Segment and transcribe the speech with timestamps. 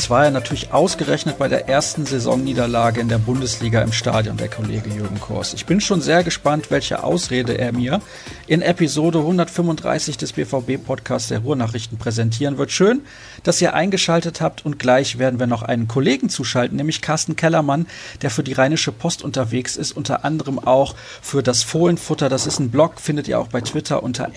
[0.00, 4.48] Jetzt war er natürlich ausgerechnet bei der ersten Saisonniederlage in der Bundesliga im Stadion, der
[4.48, 5.52] Kollege Jürgen Kors.
[5.52, 8.00] Ich bin schon sehr gespannt, welche Ausrede er mir
[8.46, 12.72] in Episode 135 des BVB-Podcasts der Ruhrnachrichten präsentieren wird.
[12.72, 13.02] Schön,
[13.42, 17.86] dass ihr eingeschaltet habt und gleich werden wir noch einen Kollegen zuschalten, nämlich Carsten Kellermann,
[18.22, 22.30] der für die Rheinische Post unterwegs ist, unter anderem auch für das Fohlenfutter.
[22.30, 24.30] Das ist ein Blog, findet ihr auch bei Twitter unter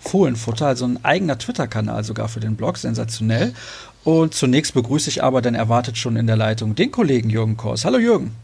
[0.00, 3.52] Fohlenfutter, also ein eigener Twitter-Kanal sogar für den Blog, sensationell.
[4.04, 7.84] Und zunächst begrüße ich aber, denn erwartet schon in der Leitung den Kollegen Jürgen Kors.
[7.84, 8.34] Hallo Jürgen.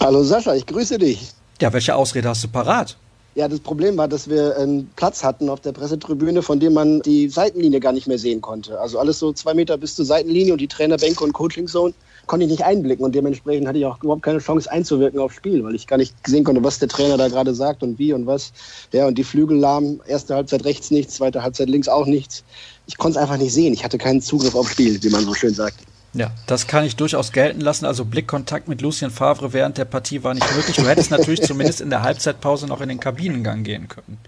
[0.00, 1.32] Hallo Sascha, ich grüße dich.
[1.60, 2.96] Ja, welche Ausrede hast du parat?
[3.34, 7.00] Ja, das Problem war, dass wir einen Platz hatten auf der Pressetribüne, von dem man
[7.00, 8.78] die Seitenlinie gar nicht mehr sehen konnte.
[8.78, 11.94] Also alles so zwei Meter bis zur Seitenlinie und die Trainerbänke und Coachingzone
[12.26, 15.64] konnte ich nicht einblicken und dementsprechend hatte ich auch überhaupt keine Chance einzuwirken aufs Spiel,
[15.64, 18.26] weil ich gar nicht sehen konnte, was der Trainer da gerade sagt und wie und
[18.26, 18.52] was.
[18.92, 22.44] Ja, und die Flügel lahm, erste Halbzeit rechts nichts, zweite Halbzeit links auch nichts.
[22.86, 23.72] Ich konnte es einfach nicht sehen.
[23.72, 25.76] Ich hatte keinen Zugriff aufs Spiel, wie man so schön sagt.
[26.14, 27.86] Ja, das kann ich durchaus gelten lassen.
[27.86, 30.76] Also Blickkontakt mit Lucien Favre während der Partie war nicht möglich.
[30.76, 34.18] Du hättest natürlich zumindest in der Halbzeitpause noch in den Kabinengang gehen können.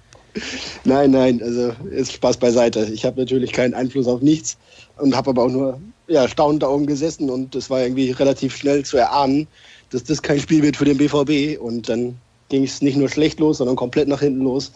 [0.85, 2.87] Nein, nein, also ist Spaß beiseite.
[2.93, 4.57] Ich habe natürlich keinen Einfluss auf nichts
[4.97, 8.57] und habe aber auch nur ja, staunend da oben gesessen und es war irgendwie relativ
[8.57, 9.47] schnell zu erahnen,
[9.91, 12.17] dass das kein Spiel wird für den BVB und dann
[12.49, 14.73] ging es nicht nur schlecht los, sondern komplett nach hinten los.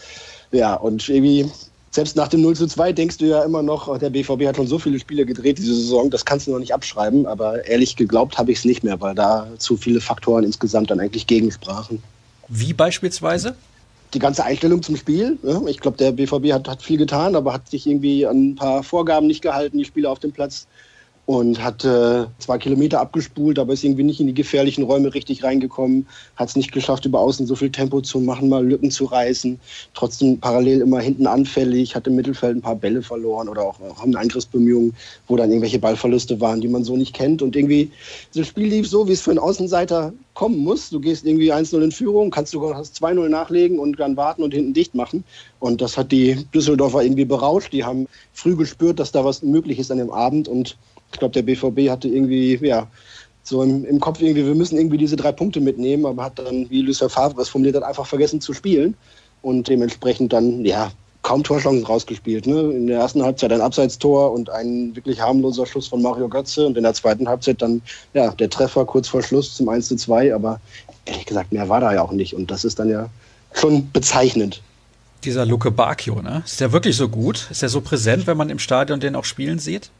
[0.52, 1.50] Ja, und irgendwie,
[1.90, 4.56] selbst nach dem 0 zu 2 denkst du ja immer noch, oh, der BVB hat
[4.56, 7.96] schon so viele Spiele gedreht diese Saison, das kannst du noch nicht abschreiben, aber ehrlich
[7.96, 12.02] geglaubt habe ich es nicht mehr, weil da zu viele Faktoren insgesamt dann eigentlich gegensprachen.
[12.48, 13.54] Wie beispielsweise?
[14.14, 15.38] die ganze Einstellung zum Spiel.
[15.66, 18.82] Ich glaube, der BVB hat, hat viel getan, aber hat sich irgendwie an ein paar
[18.82, 20.66] Vorgaben nicht gehalten, die Spieler auf dem Platz
[21.28, 25.44] und hat äh, zwei Kilometer abgespult, aber ist irgendwie nicht in die gefährlichen Räume richtig
[25.44, 29.04] reingekommen, hat es nicht geschafft, über außen so viel Tempo zu machen, mal Lücken zu
[29.04, 29.60] reißen,
[29.92, 34.00] trotzdem parallel immer hinten anfällig, hat im Mittelfeld ein paar Bälle verloren oder auch, auch
[34.00, 34.94] haben Angriffsbemühungen,
[35.26, 37.90] wo dann irgendwelche Ballverluste waren, die man so nicht kennt und irgendwie
[38.34, 40.88] das Spiel lief so, wie es für einen Außenseiter kommen muss.
[40.88, 44.54] Du gehst irgendwie 1-0 in Führung, kannst sogar das 2-0 nachlegen und dann warten und
[44.54, 45.24] hinten dicht machen.
[45.58, 47.72] Und das hat die Düsseldorfer irgendwie berauscht.
[47.72, 50.78] Die haben früh gespürt, dass da was möglich ist an dem Abend und
[51.12, 52.86] ich glaube, der BVB hatte irgendwie, ja,
[53.42, 56.68] so im, im, Kopf irgendwie, wir müssen irgendwie diese drei Punkte mitnehmen, aber hat dann,
[56.70, 58.94] wie Lucien Favre es formuliert hat, einfach vergessen zu spielen
[59.42, 60.92] und dementsprechend dann, ja,
[61.22, 62.46] kaum Torchancen rausgespielt.
[62.46, 62.58] Ne?
[62.72, 66.76] In der ersten Halbzeit ein Abseitstor und ein wirklich harmloser Schuss von Mario Götze und
[66.76, 67.82] in der zweiten Halbzeit dann
[68.14, 70.60] ja, der Treffer kurz vor Schluss zum 1 zu 2, aber
[71.04, 73.08] ehrlich gesagt, mehr war da ja auch nicht und das ist dann ja
[73.52, 74.62] schon bezeichnend.
[75.24, 76.42] Dieser Luke Bacchio, ne?
[76.46, 77.48] Ist der wirklich so gut?
[77.50, 79.90] Ist der so präsent, wenn man im Stadion den auch spielen sieht?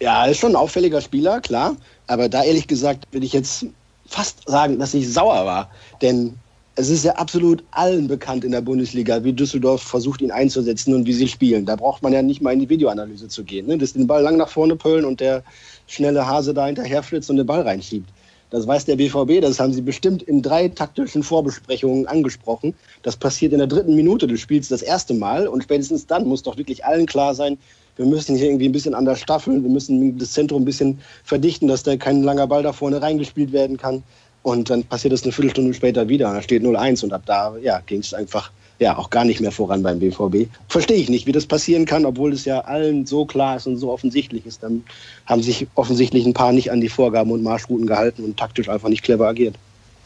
[0.00, 1.76] Ja, ist schon ein auffälliger Spieler, klar.
[2.06, 3.66] Aber da ehrlich gesagt will ich jetzt
[4.06, 5.70] fast sagen, dass ich sauer war.
[6.00, 6.34] Denn
[6.76, 11.06] es ist ja absolut allen bekannt in der Bundesliga, wie Düsseldorf versucht, ihn einzusetzen und
[11.06, 11.66] wie sie spielen.
[11.66, 13.66] Da braucht man ja nicht mal in die Videoanalyse zu gehen.
[13.66, 13.76] Ne?
[13.76, 15.42] Das den Ball lang nach vorne pöllen und der
[15.86, 18.08] schnelle Hase da hinterher flitzt und den Ball reinschiebt.
[18.48, 22.74] Das weiß der BVB, das haben sie bestimmt in drei taktischen Vorbesprechungen angesprochen.
[23.02, 26.42] Das passiert in der dritten Minute des Spiels das erste Mal und spätestens dann muss
[26.42, 27.58] doch wirklich allen klar sein,
[28.00, 31.68] wir müssen hier irgendwie ein bisschen anders staffeln, wir müssen das Zentrum ein bisschen verdichten,
[31.68, 34.02] dass da kein langer Ball da vorne reingespielt werden kann.
[34.42, 36.32] Und dann passiert das eine Viertelstunde später wieder.
[36.32, 39.52] Da steht 0-1 und ab da ja, ging es einfach ja, auch gar nicht mehr
[39.52, 40.48] voran beim BVB.
[40.66, 43.76] Verstehe ich nicht, wie das passieren kann, obwohl es ja allen so klar ist und
[43.76, 44.62] so offensichtlich ist.
[44.62, 44.82] Dann
[45.26, 48.88] haben sich offensichtlich ein paar nicht an die Vorgaben und Marschrouten gehalten und taktisch einfach
[48.88, 49.56] nicht clever agiert.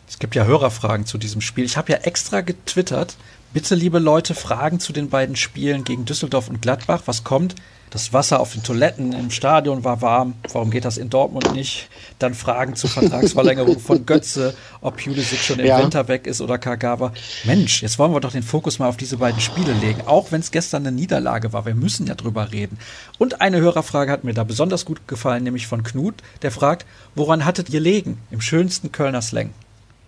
[0.08, 1.64] Es gibt ja Hörerfragen zu diesem Spiel.
[1.64, 3.14] Ich habe ja extra getwittert.
[3.52, 7.02] Bitte, liebe Leute, Fragen zu den beiden Spielen gegen Düsseldorf und Gladbach.
[7.06, 7.54] Was kommt?
[7.94, 10.34] Das Wasser auf den Toiletten im Stadion war warm.
[10.52, 11.88] Warum geht das in Dortmund nicht?
[12.18, 15.80] Dann Fragen zur Vertragsverlängerung von Götze, ob Pulisic schon im ja.
[15.80, 17.12] Winter weg ist oder Kagawa.
[17.44, 20.00] Mensch, jetzt wollen wir doch den Fokus mal auf diese beiden Spiele legen.
[20.06, 21.66] Auch wenn es gestern eine Niederlage war.
[21.66, 22.78] Wir müssen ja drüber reden.
[23.18, 26.16] Und eine Hörerfrage hat mir da besonders gut gefallen, nämlich von Knut.
[26.42, 28.18] Der fragt, woran hattet ihr legen?
[28.32, 29.50] Im schönsten Kölner Slang.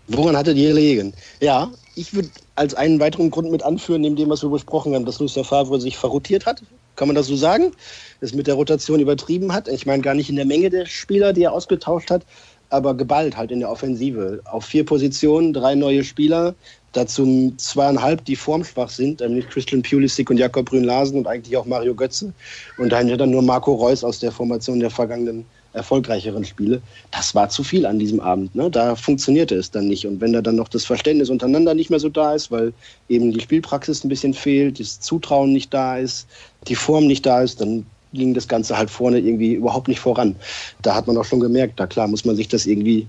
[0.09, 1.15] Woran hattet ihr legen?
[1.41, 5.05] Ja, ich würde als einen weiteren Grund mit anführen, neben dem, was wir besprochen haben,
[5.05, 6.63] dass Lucien Favre sich verrotiert hat
[6.97, 7.73] kann man das so sagen?
[8.21, 9.69] Das mit der Rotation übertrieben hat.
[9.69, 12.23] Ich meine gar nicht in der Menge der Spieler, die er ausgetauscht hat,
[12.71, 14.41] aber geballt halt in der Offensive.
[14.45, 16.55] Auf vier Positionen, drei neue Spieler,
[16.93, 21.95] dazu zweieinhalb, die formschwach sind, nämlich Christian Pulisic und Jakob Brünn-Larsen und eigentlich auch Mario
[21.95, 22.33] Götze.
[22.79, 25.45] Und dahinter dann nur Marco Reus aus der Formation der vergangenen
[25.77, 26.81] erfolgreicheren Spiele.
[27.11, 28.55] Das war zu viel an diesem Abend.
[28.55, 28.71] Ne?
[28.71, 30.07] Da funktionierte es dann nicht.
[30.07, 32.73] Und wenn da dann noch das Verständnis untereinander nicht mehr so da ist, weil
[33.09, 36.27] eben die Spielpraxis ein bisschen fehlt, das Zutrauen nicht da ist,
[36.67, 40.37] die Form nicht da ist, dann ging das Ganze halt vorne irgendwie überhaupt nicht voran.
[40.83, 43.07] Da hat man auch schon gemerkt, da klar muss man sich das irgendwie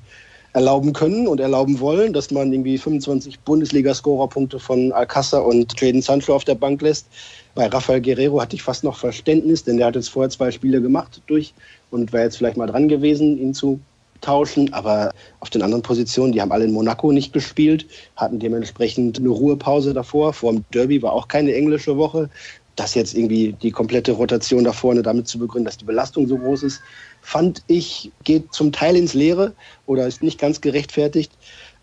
[0.53, 6.33] erlauben können und erlauben wollen, dass man irgendwie 25 Bundesliga-Scorerpunkte von Alcázar und Jaden Sancho
[6.33, 7.05] auf der Bank lässt.
[7.53, 10.81] Bei Rafael Guerrero hatte ich fast noch Verständnis, denn der hat jetzt vorher zwei Spiele
[10.81, 11.53] gemacht durch
[11.91, 13.79] und wäre jetzt vielleicht mal dran gewesen, ihn zu
[14.21, 14.73] tauschen.
[14.73, 17.85] Aber auf den anderen Positionen, die haben alle in Monaco nicht gespielt,
[18.15, 20.33] hatten dementsprechend eine Ruhepause davor.
[20.33, 22.29] Vor dem Derby war auch keine englische Woche.
[22.75, 26.37] Das jetzt irgendwie die komplette Rotation da vorne damit zu begründen, dass die Belastung so
[26.37, 26.79] groß ist,
[27.21, 29.53] fand ich, geht zum Teil ins Leere
[29.87, 31.31] oder ist nicht ganz gerechtfertigt.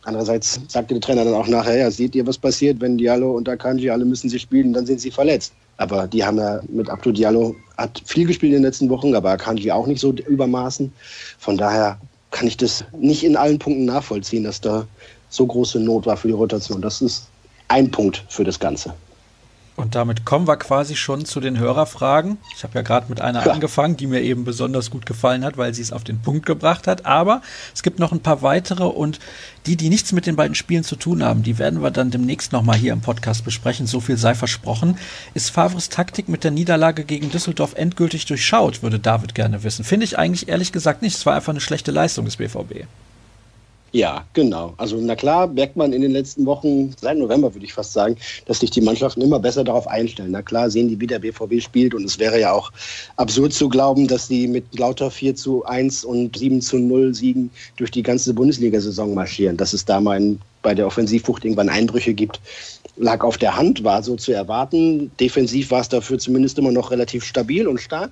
[0.05, 3.49] Andererseits sagte der Trainer dann auch nachher, ja, seht ihr, was passiert, wenn Diallo und
[3.49, 5.53] Akanji alle müssen sie spielen, dann sind sie verletzt.
[5.77, 9.31] Aber die haben ja mit Abdou Diallo, hat viel gespielt in den letzten Wochen, aber
[9.31, 10.93] Akanji auch nicht so übermaßen.
[11.39, 11.99] Von daher
[12.31, 14.87] kann ich das nicht in allen Punkten nachvollziehen, dass da
[15.29, 16.81] so große Not war für die Rotation.
[16.81, 17.29] Das ist
[17.69, 18.95] ein Punkt für das Ganze.
[19.77, 22.39] Und damit kommen wir quasi schon zu den Hörerfragen.
[22.57, 23.53] Ich habe ja gerade mit einer ja.
[23.53, 26.87] angefangen, die mir eben besonders gut gefallen hat, weil sie es auf den Punkt gebracht
[26.87, 27.07] hat.
[27.07, 27.43] Aber
[27.75, 29.19] es gibt noch ein paar weitere und
[29.67, 32.53] die, die nichts mit den beiden Spielen zu tun haben, die werden wir dann demnächst
[32.53, 33.87] nochmal hier im Podcast besprechen.
[33.89, 34.97] So viel sei versprochen.
[35.33, 39.85] Ist Favres Taktik mit der Niederlage gegen Düsseldorf endgültig durchschaut, würde David gerne wissen.
[39.85, 41.17] Finde ich eigentlich ehrlich gesagt nicht.
[41.17, 42.87] Es war einfach eine schlechte Leistung des BVB.
[43.95, 44.75] Ja, genau.
[44.77, 48.17] Also na klar merkt man in den letzten Wochen, seit November würde ich fast sagen,
[48.45, 50.33] dass sich die Mannschaften immer besser darauf einstellen.
[50.33, 52.73] Na klar sehen die, wie der BVB spielt und es wäre ja auch
[53.15, 57.51] absurd zu glauben, dass die mit lauter 4 zu 1 und 7 zu 0 Siegen
[57.77, 59.57] durch die ganze Bundesliga-Saison marschieren.
[59.57, 62.41] Dass es da mal in, bei der Offensivwucht irgendwann Einbrüche gibt,
[62.97, 65.13] lag auf der Hand, war so zu erwarten.
[65.21, 68.11] Defensiv war es dafür zumindest immer noch relativ stabil und stark.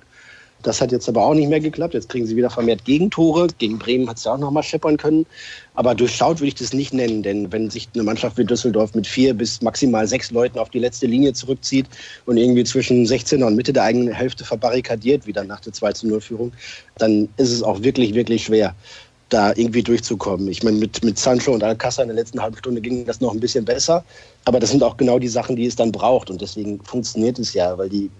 [0.63, 1.93] Das hat jetzt aber auch nicht mehr geklappt.
[1.93, 3.47] Jetzt kriegen sie wieder vermehrt Gegentore.
[3.57, 5.25] Gegen Bremen hat es ja auch noch mal scheppern können.
[5.75, 9.05] Aber durchschaut würde ich das nicht nennen, denn wenn sich eine Mannschaft wie Düsseldorf mit
[9.05, 11.87] vier bis maximal sechs Leuten auf die letzte Linie zurückzieht
[12.25, 15.93] und irgendwie zwischen 16er und Mitte der eigenen Hälfte verbarrikadiert, wie dann nach der 2
[16.03, 16.53] 0 Führung,
[16.97, 18.73] dann ist es auch wirklich, wirklich schwer
[19.29, 20.47] da irgendwie durchzukommen.
[20.47, 23.33] Ich meine, mit, mit Sancho und Alcázar in der letzten halben Stunde ging das noch
[23.33, 24.05] ein bisschen besser.
[24.45, 26.29] Aber das sind auch genau die Sachen, die es dann braucht.
[26.29, 28.11] Und deswegen funktioniert es ja, weil die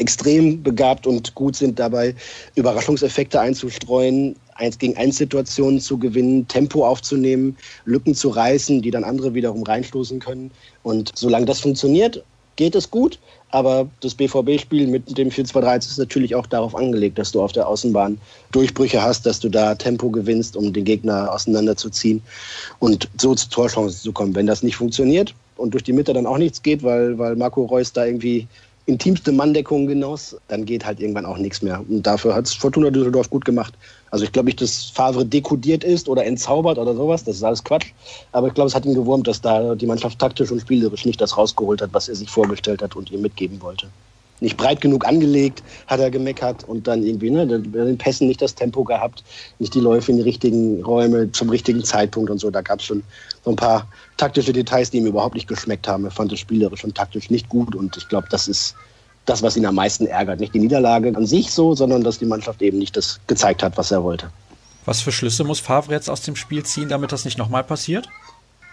[0.00, 2.14] extrem begabt und gut sind dabei,
[2.56, 9.04] Überraschungseffekte einzustreuen, eins gegen eins Situationen zu gewinnen, Tempo aufzunehmen, Lücken zu reißen, die dann
[9.04, 10.50] andere wiederum reinstoßen können.
[10.82, 12.24] Und solange das funktioniert,
[12.56, 13.18] geht es gut.
[13.52, 17.66] Aber das BVB-Spiel mit dem 4-2-3 ist natürlich auch darauf angelegt, dass du auf der
[17.66, 18.20] Außenbahn
[18.52, 22.22] Durchbrüche hast, dass du da Tempo gewinnst, um den Gegner auseinanderzuziehen
[22.78, 24.36] und so zu Torchancen zu kommen.
[24.36, 27.64] Wenn das nicht funktioniert und durch die Mitte dann auch nichts geht, weil, weil Marco
[27.64, 28.46] Reus da irgendwie
[28.90, 31.82] intimste Manndeckung genoss, dann geht halt irgendwann auch nichts mehr.
[31.88, 33.72] Und dafür hat es Fortuna Düsseldorf gut gemacht.
[34.10, 37.62] Also ich glaube nicht, dass Favre dekodiert ist oder entzaubert oder sowas, das ist alles
[37.62, 37.92] Quatsch.
[38.32, 41.20] Aber ich glaube, es hat ihn gewurmt, dass da die Mannschaft taktisch und spielerisch nicht
[41.20, 43.86] das rausgeholt hat, was er sich vorgestellt hat und ihr mitgeben wollte
[44.40, 48.54] nicht breit genug angelegt, hat er gemeckert und dann irgendwie ne, den Pässen nicht das
[48.54, 49.22] Tempo gehabt,
[49.58, 52.50] nicht die Läufe in die richtigen Räume zum richtigen Zeitpunkt und so.
[52.50, 53.02] Da gab es schon
[53.44, 56.04] so ein paar taktische Details, die ihm überhaupt nicht geschmeckt haben.
[56.04, 58.74] Er fand es spielerisch und taktisch nicht gut und ich glaube, das ist
[59.26, 60.40] das, was ihn am meisten ärgert.
[60.40, 63.76] Nicht die Niederlage an sich so, sondern dass die Mannschaft eben nicht das gezeigt hat,
[63.76, 64.30] was er wollte.
[64.84, 68.08] Was für Schlüsse muss Favre jetzt aus dem Spiel ziehen, damit das nicht nochmal passiert?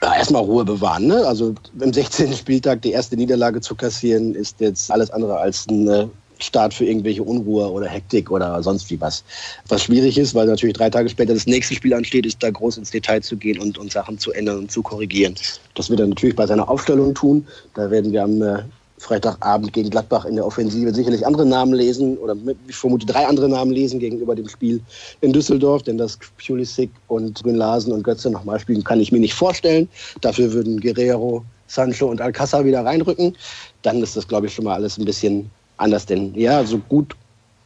[0.01, 1.07] Ja, erstmal Ruhe bewahren.
[1.07, 1.25] Ne?
[1.25, 2.33] Also im 16.
[2.33, 6.07] Spieltag die erste Niederlage zu kassieren, ist jetzt alles andere als ein äh,
[6.39, 9.23] Start für irgendwelche Unruhe oder Hektik oder sonst wie was.
[9.67, 12.77] Was schwierig ist, weil natürlich drei Tage später das nächste Spiel ansteht, ist da groß
[12.77, 15.35] ins Detail zu gehen und, und Sachen zu ändern und zu korrigieren.
[15.75, 17.45] Das wird er natürlich bei seiner Aufstellung tun.
[17.73, 18.63] Da werden wir am äh,
[18.99, 22.35] Freitagabend gegen Gladbach in der Offensive sicherlich andere Namen lesen oder
[22.67, 24.81] ich vermute drei andere Namen lesen gegenüber dem Spiel
[25.21, 29.19] in Düsseldorf, denn dass Pulisic und Grün Larsen und Götze nochmal spielen, kann ich mir
[29.19, 29.87] nicht vorstellen.
[30.21, 33.35] Dafür würden Guerrero, Sancho und Alcázar wieder reinrücken.
[33.83, 37.15] Dann ist das, glaube ich, schon mal alles ein bisschen anders, denn ja, so gut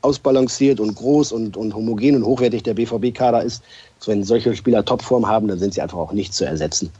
[0.01, 3.63] ausbalanciert und groß und, und homogen und hochwertig der BVB-Kader ist,
[4.05, 6.91] wenn solche Spieler Topform haben, dann sind sie einfach auch nicht zu ersetzen.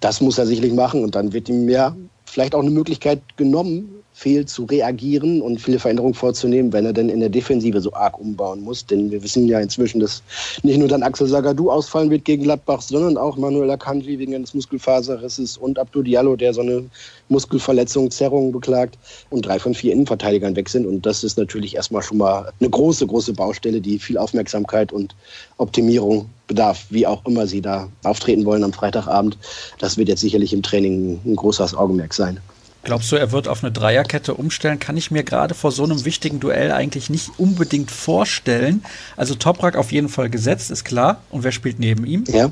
[0.00, 1.96] Das muss er sicherlich machen und dann wird ihm ja
[2.26, 7.08] vielleicht auch eine Möglichkeit genommen, fehl zu reagieren und viele Veränderungen vorzunehmen, wenn er denn
[7.08, 8.86] in der Defensive so arg umbauen muss.
[8.86, 10.22] Denn wir wissen ja inzwischen, dass
[10.62, 14.54] nicht nur dann Axel Sagadou ausfallen wird gegen Gladbach, sondern auch Manuel Akanji wegen eines
[14.54, 16.84] Muskelfaserrisses und Abdou Diallo, der so eine
[17.28, 18.96] Muskelverletzung, Zerrung beklagt
[19.30, 20.86] und drei von vier Innenverteidigern weg sind.
[20.86, 25.16] Und das ist natürlich erstmal schon mal eine große, große Baustelle, die viel Aufmerksamkeit und
[25.56, 29.36] Optimierung bedarf, wie auch immer sie da auftreten wollen am Freitagabend.
[29.80, 32.38] Das wird jetzt sicherlich im Training ein großes Augenmerk sein.
[32.84, 34.78] Glaubst du, er wird auf eine Dreierkette umstellen?
[34.78, 38.84] Kann ich mir gerade vor so einem wichtigen Duell eigentlich nicht unbedingt vorstellen.
[39.16, 41.22] Also Toprak auf jeden Fall gesetzt, ist klar.
[41.30, 42.24] Und wer spielt neben ihm?
[42.28, 42.50] Ja.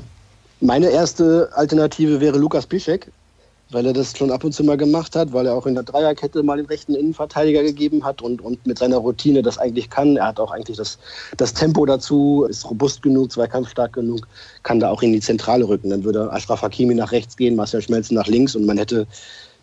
[0.59, 3.11] Meine erste Alternative wäre Lukas Piszek,
[3.69, 5.83] weil er das schon ab und zu mal gemacht hat, weil er auch in der
[5.83, 10.15] Dreierkette mal den rechten Innenverteidiger gegeben hat und, und mit seiner Routine das eigentlich kann.
[10.15, 10.97] Er hat auch eigentlich das,
[11.37, 14.27] das Tempo dazu, ist robust genug, zweikampfstark genug,
[14.63, 15.89] kann da auch in die Zentrale rücken.
[15.89, 19.05] Dann würde Ashraf Hakimi nach rechts gehen, Marcel Schmelzen nach links und man hätte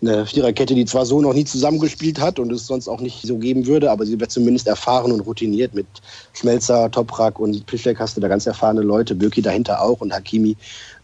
[0.03, 3.37] eine Viererkette, die zwar so noch nie zusammengespielt hat und es sonst auch nicht so
[3.37, 5.75] geben würde, aber sie wird zumindest erfahren und routiniert.
[5.75, 5.87] Mit
[6.33, 10.57] Schmelzer, Toprak und Pischek hast du da ganz erfahrene Leute, Birki dahinter auch und Hakimi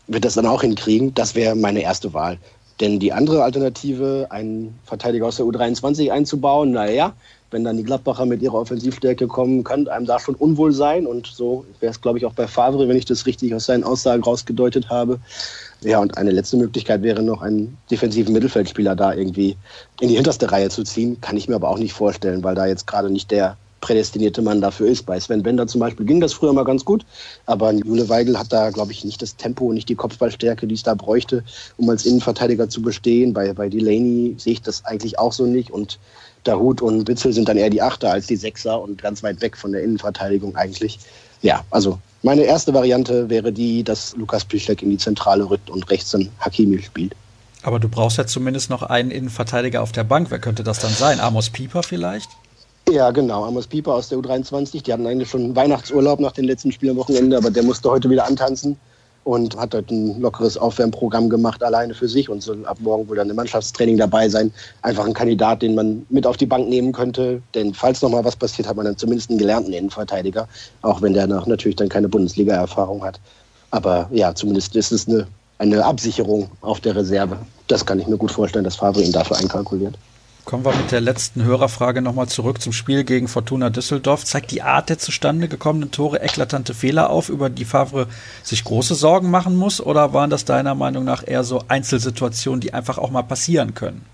[0.06, 1.12] wird das dann auch hinkriegen.
[1.14, 2.38] Das wäre meine erste Wahl.
[2.80, 7.14] Denn die andere Alternative, einen Verteidiger aus der U23 einzubauen, naja,
[7.50, 11.06] wenn dann die Gladbacher mit ihrer Offensivstärke kommen, könnte einem da schon unwohl sein.
[11.06, 13.84] Und so wäre es, glaube ich, auch bei Favre, wenn ich das richtig aus seinen
[13.84, 15.20] Aussagen rausgedeutet habe.
[15.82, 19.56] Ja, und eine letzte Möglichkeit wäre noch, einen defensiven Mittelfeldspieler da irgendwie
[20.00, 21.20] in die hinterste Reihe zu ziehen.
[21.20, 24.60] Kann ich mir aber auch nicht vorstellen, weil da jetzt gerade nicht der prädestinierte Mann
[24.60, 25.04] dafür ist.
[25.04, 27.04] Bei Sven Bender zum Beispiel ging das früher mal ganz gut,
[27.44, 30.82] aber Jule Weigel hat da, glaube ich, nicht das Tempo, nicht die Kopfballstärke, die es
[30.82, 31.44] da bräuchte,
[31.76, 33.32] um als Innenverteidiger zu bestehen.
[33.32, 35.98] Bei, bei Delaney sehe ich das eigentlich auch so nicht und
[36.42, 39.56] Dahut und Witzel sind dann eher die Achter als die Sechser und ganz weit weg
[39.56, 40.98] von der Innenverteidigung eigentlich.
[41.42, 45.88] Ja, also meine erste Variante wäre die, dass Lukas Piszczek in die Zentrale rückt und
[45.88, 47.14] rechts dann Hakimi spielt.
[47.62, 50.32] Aber du brauchst ja zumindest noch einen Innenverteidiger auf der Bank.
[50.32, 51.20] Wer könnte das dann sein?
[51.20, 52.28] Amos Pieper vielleicht?
[52.90, 53.44] Ja, genau.
[53.44, 54.82] Amos Pieper aus der U23.
[54.82, 58.10] Die hatten eigentlich schon Weihnachtsurlaub nach den letzten Spielen am Wochenende, aber der musste heute
[58.10, 58.76] wieder antanzen
[59.26, 63.16] und hat dort ein lockeres Aufwärmprogramm gemacht, alleine für sich und soll ab morgen wohl
[63.16, 64.52] dann im Mannschaftstraining dabei sein.
[64.82, 68.24] Einfach ein Kandidat, den man mit auf die Bank nehmen könnte, denn falls noch mal
[68.24, 70.46] was passiert, hat man dann zumindest einen gelernten Innenverteidiger,
[70.82, 73.18] auch wenn der noch natürlich dann keine Bundesliga-Erfahrung hat.
[73.72, 75.26] Aber ja, zumindest ist es eine,
[75.58, 77.36] eine Absicherung auf der Reserve.
[77.66, 79.98] Das kann ich mir gut vorstellen, dass Favre ihn dafür einkalkuliert.
[80.46, 84.24] Kommen wir mit der letzten Hörerfrage nochmal zurück zum Spiel gegen Fortuna Düsseldorf.
[84.24, 88.06] Zeigt die Art der zustande gekommenen Tore eklatante Fehler auf, über die Favre
[88.44, 89.80] sich große Sorgen machen muss?
[89.80, 94.04] Oder waren das deiner Meinung nach eher so Einzelsituationen, die einfach auch mal passieren können?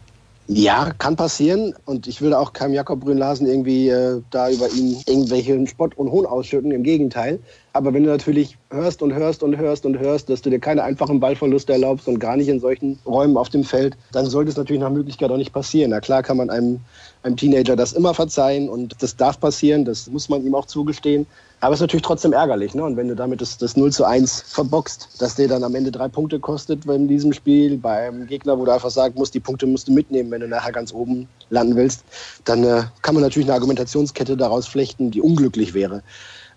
[0.49, 1.75] Ja, kann passieren.
[1.85, 6.11] Und ich will auch keinem Jakob Brünn-Larsen irgendwie äh, da über ihn irgendwelchen Spott und
[6.11, 6.73] Hohn ausschütten.
[6.73, 7.39] Im Gegenteil.
[7.73, 10.83] Aber wenn du natürlich hörst und hörst und hörst und hörst, dass du dir keine
[10.83, 14.57] einfachen Ballverluste erlaubst und gar nicht in solchen Räumen auf dem Feld, dann sollte es
[14.57, 15.91] natürlich nach Möglichkeit auch nicht passieren.
[15.91, 16.81] Na klar kann man einem,
[17.23, 21.27] einem Teenager das immer verzeihen und das darf passieren, das muss man ihm auch zugestehen.
[21.61, 22.75] Aber es ist natürlich trotzdem ärgerlich.
[22.75, 22.83] Ne?
[22.83, 25.93] Und wenn du damit das, das 0 zu 1 verboxt, dass der dann am Ende
[25.93, 29.41] drei Punkte kostet in diesem Spiel, bei einem Gegner, wo du einfach sagen musst, die
[29.41, 32.03] Punkte musst du mitnehmen, wenn du nachher ganz oben landen willst,
[32.45, 36.03] dann äh, kann man natürlich eine Argumentationskette daraus flechten, die unglücklich wäre.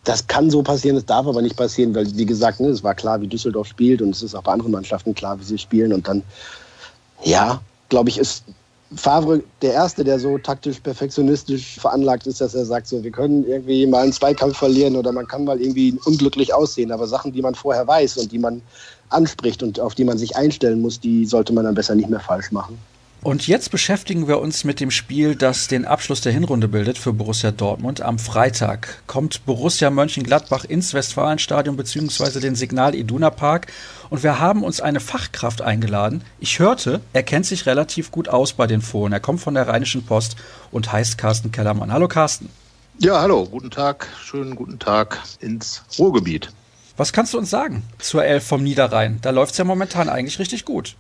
[0.05, 2.95] Das kann so passieren, es darf aber nicht passieren, weil, wie gesagt, ne, es war
[2.95, 5.93] klar, wie Düsseldorf spielt und es ist auch bei anderen Mannschaften klar, wie sie spielen.
[5.93, 6.24] Und dann,
[7.24, 8.43] ja, glaube ich, ist
[8.96, 13.46] Favre der Erste, der so taktisch perfektionistisch veranlagt ist, dass er sagt, so, wir können
[13.46, 16.92] irgendwie mal einen Zweikampf verlieren oder man kann mal irgendwie unglücklich aussehen.
[16.92, 18.62] Aber Sachen, die man vorher weiß und die man
[19.10, 22.20] anspricht und auf die man sich einstellen muss, die sollte man dann besser nicht mehr
[22.20, 22.77] falsch machen.
[23.25, 27.12] Und jetzt beschäftigen wir uns mit dem Spiel, das den Abschluss der Hinrunde bildet für
[27.12, 28.01] Borussia Dortmund.
[28.01, 32.39] Am Freitag kommt Borussia Mönchengladbach ins Westfalenstadion bzw.
[32.39, 33.74] den Signal Iduna Park
[34.12, 36.24] und wir haben uns eine Fachkraft eingeladen.
[36.39, 39.12] Ich hörte, er kennt sich relativ gut aus bei den Fohlen.
[39.12, 40.36] Er kommt von der Rheinischen Post
[40.70, 41.91] und heißt Carsten Kellermann.
[41.91, 42.50] Hallo Carsten.
[43.00, 46.50] Ja, hallo, guten Tag, schönen guten Tag ins Ruhrgebiet.
[46.96, 49.17] Was kannst du uns sagen zur Elf vom Niederrhein?
[49.24, 50.96] Da läuft es ja momentan eigentlich richtig gut.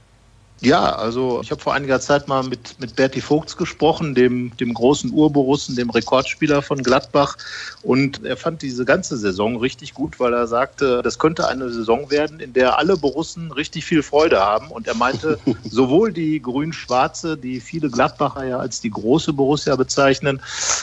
[0.61, 4.73] Ja, also ich habe vor einiger Zeit mal mit, mit Berti Vogts gesprochen, dem, dem
[4.73, 7.37] großen Urborussen, dem Rekordspieler von Gladbach.
[7.83, 12.09] Und er fand diese ganze Saison richtig gut, weil er sagte, das könnte eine Saison
[12.09, 14.69] werden, in der alle Borussen richtig viel Freude haben.
[14.69, 20.41] Und er meinte, sowohl die grün-schwarze, die viele Gladbacher ja als die große Borussia bezeichnen,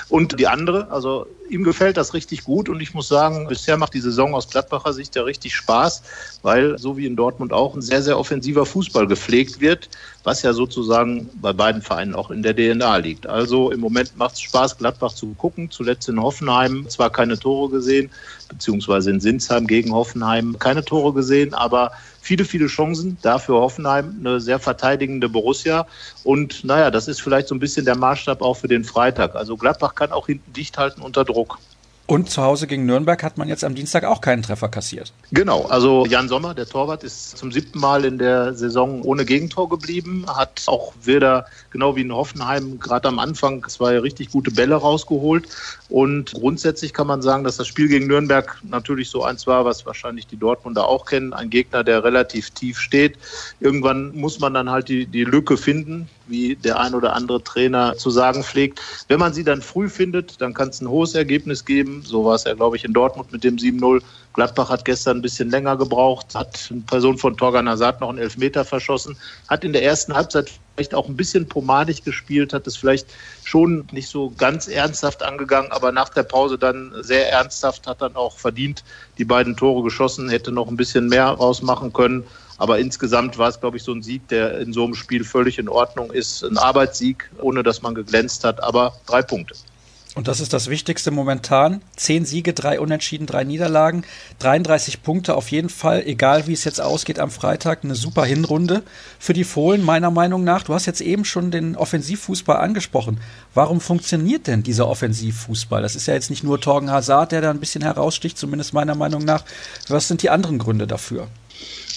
[0.08, 3.94] und die andere, also ihm gefällt das richtig gut und ich muss sagen, bisher macht
[3.94, 6.02] die Saison aus Gladbacher Sicht ja richtig Spaß,
[6.42, 9.88] weil so wie in Dortmund auch ein sehr, sehr offensiver Fußball gepflegt wird,
[10.24, 13.26] was ja sozusagen bei beiden Vereinen auch in der DNA liegt.
[13.26, 15.70] Also im Moment macht es Spaß, Gladbach zu gucken.
[15.70, 18.10] Zuletzt in Hoffenheim zwar keine Tore gesehen,
[18.48, 23.18] beziehungsweise in Sinsheim gegen Hoffenheim keine Tore gesehen, aber viele, viele Chancen.
[23.20, 25.86] Dafür Hoffenheim eine sehr verteidigende Borussia.
[26.22, 29.34] Und naja, das ist vielleicht so ein bisschen der Maßstab auch für den Freitag.
[29.34, 31.58] Also Gladbach kann auch hinten dicht halten unter Druck.
[32.06, 35.12] Und zu Hause gegen Nürnberg hat man jetzt am Dienstag auch keinen Treffer kassiert.
[35.30, 39.68] Genau, also Jan Sommer, der Torwart, ist zum siebten Mal in der Saison ohne Gegentor
[39.68, 44.74] geblieben, hat auch wieder, genau wie in Hoffenheim, gerade am Anfang zwei richtig gute Bälle
[44.74, 45.48] rausgeholt.
[45.88, 49.86] Und grundsätzlich kann man sagen, dass das Spiel gegen Nürnberg natürlich so eins war, was
[49.86, 51.32] wahrscheinlich die Dortmunder auch kennen.
[51.32, 53.16] Ein Gegner, der relativ tief steht.
[53.60, 57.96] Irgendwann muss man dann halt die, die Lücke finden, wie der ein oder andere Trainer
[57.96, 58.80] zu sagen pflegt.
[59.08, 62.34] Wenn man sie dann früh findet, dann kann es ein hohes Ergebnis geben So war
[62.34, 64.02] es ja, glaube ich, in Dortmund mit dem 7-0.
[64.34, 68.18] Gladbach hat gestern ein bisschen länger gebraucht, hat eine Person von Torgan Hazard noch einen
[68.18, 69.16] Elfmeter verschossen,
[69.48, 73.08] hat in der ersten Halbzeit vielleicht auch ein bisschen pomadig gespielt, hat es vielleicht
[73.44, 78.16] schon nicht so ganz ernsthaft angegangen, aber nach der Pause dann sehr ernsthaft, hat dann
[78.16, 78.84] auch verdient
[79.18, 82.24] die beiden Tore geschossen, hätte noch ein bisschen mehr rausmachen können.
[82.58, 85.58] Aber insgesamt war es, glaube ich, so ein Sieg, der in so einem Spiel völlig
[85.58, 86.44] in Ordnung ist.
[86.44, 89.56] Ein Arbeitssieg, ohne dass man geglänzt hat, aber drei Punkte.
[90.14, 91.80] Und das ist das Wichtigste momentan.
[91.96, 94.04] Zehn Siege, drei Unentschieden, drei Niederlagen,
[94.40, 97.82] 33 Punkte auf jeden Fall, egal wie es jetzt ausgeht am Freitag.
[97.82, 98.82] Eine super Hinrunde
[99.18, 100.64] für die Fohlen, meiner Meinung nach.
[100.64, 103.20] Du hast jetzt eben schon den Offensivfußball angesprochen.
[103.54, 105.80] Warum funktioniert denn dieser Offensivfußball?
[105.80, 108.94] Das ist ja jetzt nicht nur Torgen Hazard, der da ein bisschen heraussticht, zumindest meiner
[108.94, 109.44] Meinung nach.
[109.88, 111.28] Was sind die anderen Gründe dafür?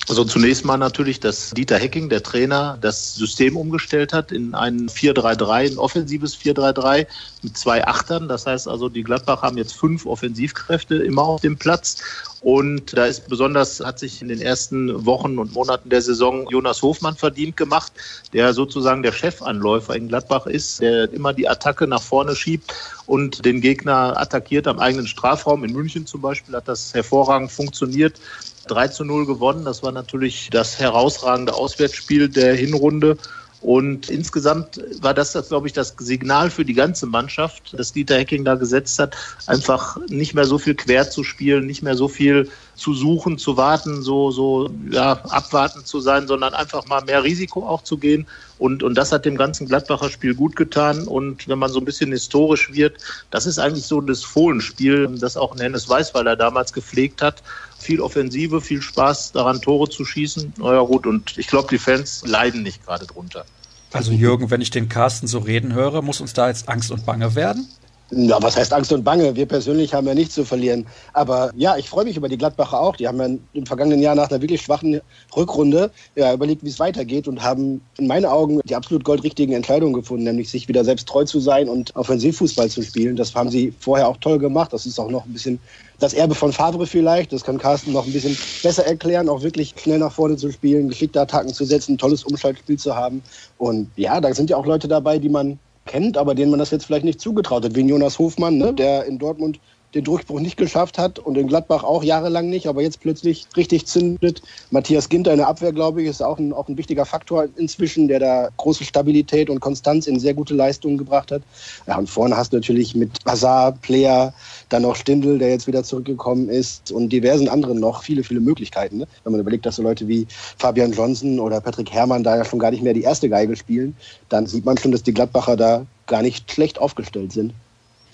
[0.07, 4.87] Also zunächst mal natürlich, dass Dieter Hecking, der Trainer, das System umgestellt hat in ein
[4.87, 7.07] 4-3-3, ein offensives 4-3-3
[7.41, 8.27] mit zwei Achtern.
[8.27, 11.97] Das heißt also, die Gladbach haben jetzt fünf Offensivkräfte immer auf dem Platz.
[12.41, 16.83] Und da ist besonders, hat sich in den ersten Wochen und Monaten der Saison Jonas
[16.83, 17.91] Hofmann verdient gemacht,
[18.33, 22.71] der sozusagen der Chefanläufer in Gladbach ist, der immer die Attacke nach vorne schiebt
[23.07, 25.63] und den Gegner attackiert am eigenen Strafraum.
[25.63, 28.19] In München zum Beispiel hat das hervorragend funktioniert.
[28.67, 29.65] 3 zu 0 gewonnen.
[29.65, 33.17] Das war natürlich das herausragende Auswärtsspiel der Hinrunde.
[33.65, 38.45] Und insgesamt war das, glaube ich, das Signal für die ganze Mannschaft, das Dieter Hecking
[38.45, 39.15] da gesetzt hat,
[39.47, 43.57] einfach nicht mehr so viel quer zu spielen, nicht mehr so viel zu suchen, zu
[43.57, 48.27] warten, so, so ja, abwartend zu sein, sondern einfach mal mehr Risiko auch zu gehen.
[48.59, 51.07] Und, und das hat dem ganzen Gladbacher Spiel gut getan.
[51.07, 52.97] Und wenn man so ein bisschen historisch wird,
[53.31, 57.41] das ist eigentlich so das Fohlenspiel, das auch Hennes Weißweiler damals gepflegt hat
[57.85, 60.53] viel Offensive, viel Spaß daran, Tore zu schießen.
[60.57, 63.45] Naja gut, und ich glaube, die Fans leiden nicht gerade drunter.
[63.93, 67.05] Also Jürgen, wenn ich den Carsten so reden höre, muss uns da jetzt Angst und
[67.05, 67.67] Bange werden?
[68.11, 69.35] Ja, was heißt Angst und Bange?
[69.35, 70.85] Wir persönlich haben ja nichts zu verlieren.
[71.13, 72.95] Aber ja, ich freue mich über die Gladbacher auch.
[72.95, 75.01] Die haben ja im vergangenen Jahr nach einer wirklich schwachen
[75.35, 79.93] Rückrunde ja, überlegt, wie es weitergeht und haben in meinen Augen die absolut goldrichtigen Entscheidungen
[79.93, 83.15] gefunden, nämlich sich wieder selbst treu zu sein und Offensivfußball zu spielen.
[83.15, 84.71] Das haben sie vorher auch toll gemacht.
[84.71, 85.59] Das ist auch noch ein bisschen
[85.99, 87.33] das Erbe von Favre vielleicht.
[87.33, 90.89] Das kann Carsten noch ein bisschen besser erklären, auch wirklich schnell nach vorne zu spielen,
[90.89, 93.23] geschickte Attacken zu setzen, ein tolles Umschaltspiel zu haben.
[93.57, 95.57] Und ja, da sind ja auch Leute dabei, die man
[95.95, 99.05] kennt, aber denen man das jetzt vielleicht nicht zugetraut hat, wie Jonas Hofmann, ne, der
[99.05, 99.59] in Dortmund
[99.95, 103.87] den Durchbruch nicht geschafft hat und in Gladbach auch jahrelang nicht, aber jetzt plötzlich richtig
[103.87, 104.41] zündet.
[104.69, 108.09] Matthias Ginter in der Abwehr, glaube ich, ist auch ein, auch ein wichtiger Faktor inzwischen,
[108.09, 111.41] der da große Stabilität und Konstanz in sehr gute Leistungen gebracht hat.
[111.87, 114.33] Ja, und vorne hast du natürlich mit Hazard, Player,
[114.69, 118.97] dann noch Stindl, der jetzt wieder zurückgekommen ist und diversen anderen noch viele, viele Möglichkeiten.
[118.97, 119.07] Ne?
[119.23, 120.27] Wenn man überlegt, dass so Leute wie
[120.57, 123.95] Fabian Johnson oder Patrick Herrmann da ja schon gar nicht mehr die erste Geige spielen,
[124.27, 127.53] dann sieht man schon, dass die Gladbacher da gar nicht schlecht aufgestellt sind.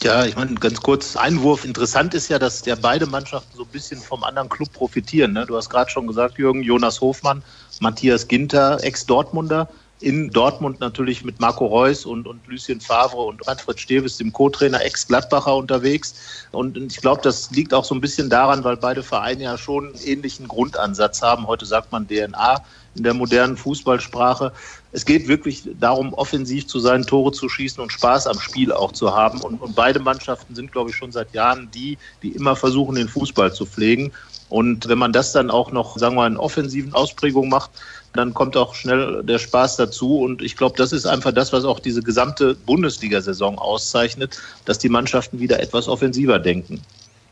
[0.03, 1.63] Ja, ich meine, ganz kurz Einwurf.
[1.63, 5.33] Interessant ist ja, dass ja beide Mannschaften so ein bisschen vom anderen Club profitieren.
[5.33, 5.45] Ne?
[5.45, 7.43] Du hast gerade schon gesagt, Jürgen, Jonas Hofmann,
[7.81, 9.69] Matthias Ginter, Ex-Dortmunder.
[9.99, 14.83] In Dortmund natürlich mit Marco Reus und, und Lucien Favre und Manfred Steves, dem Co-Trainer,
[14.83, 16.15] Ex-Gladbacher unterwegs.
[16.51, 19.89] Und ich glaube, das liegt auch so ein bisschen daran, weil beide Vereine ja schon
[19.89, 21.45] einen ähnlichen Grundansatz haben.
[21.45, 22.63] Heute sagt man DNA
[22.95, 24.51] in der modernen Fußballsprache.
[24.93, 28.91] Es geht wirklich darum, offensiv zu sein, Tore zu schießen und Spaß am Spiel auch
[28.91, 29.39] zu haben.
[29.41, 33.07] Und, und beide Mannschaften sind, glaube ich, schon seit Jahren die, die immer versuchen, den
[33.07, 34.11] Fußball zu pflegen.
[34.49, 37.71] Und wenn man das dann auch noch, sagen wir mal, in offensiven Ausprägungen macht,
[38.11, 40.19] dann kommt auch schnell der Spaß dazu.
[40.19, 44.89] Und ich glaube, das ist einfach das, was auch diese gesamte Bundesliga-Saison auszeichnet, dass die
[44.89, 46.81] Mannschaften wieder etwas offensiver denken.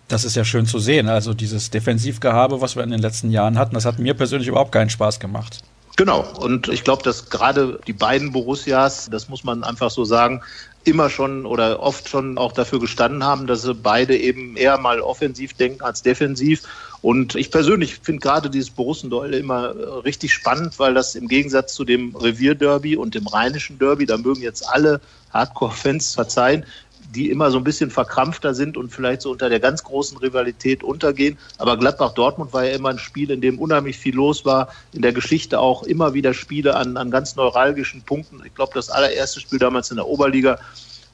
[0.08, 1.10] Das ist ja schön zu sehen.
[1.10, 4.72] Also dieses Defensivgehabe, was wir in den letzten Jahren hatten, das hat mir persönlich überhaupt
[4.72, 5.62] keinen Spaß gemacht.
[6.00, 6.26] Genau.
[6.40, 10.42] Und ich glaube, dass gerade die beiden Borussias, das muss man einfach so sagen,
[10.86, 15.02] immer schon oder oft schon auch dafür gestanden haben, dass sie beide eben eher mal
[15.02, 16.64] offensiv denken als defensiv.
[17.02, 21.84] Und ich persönlich finde gerade dieses Borussen-Duell immer richtig spannend, weil das im Gegensatz zu
[21.84, 25.02] dem Revierderby und dem rheinischen Derby, da mögen jetzt alle
[25.34, 26.66] Hardcore-Fans verzeihen,
[27.16, 30.84] die immer so ein bisschen verkrampfter sind und vielleicht so unter der ganz großen Rivalität
[30.84, 31.38] untergehen.
[31.58, 34.70] Aber Gladbach-Dortmund war ja immer ein Spiel, in dem unheimlich viel los war.
[34.94, 38.42] In der Geschichte auch immer wieder Spiele an, an ganz neuralgischen Punkten.
[38.46, 40.60] Ich glaube, das allererste Spiel damals in der Oberliga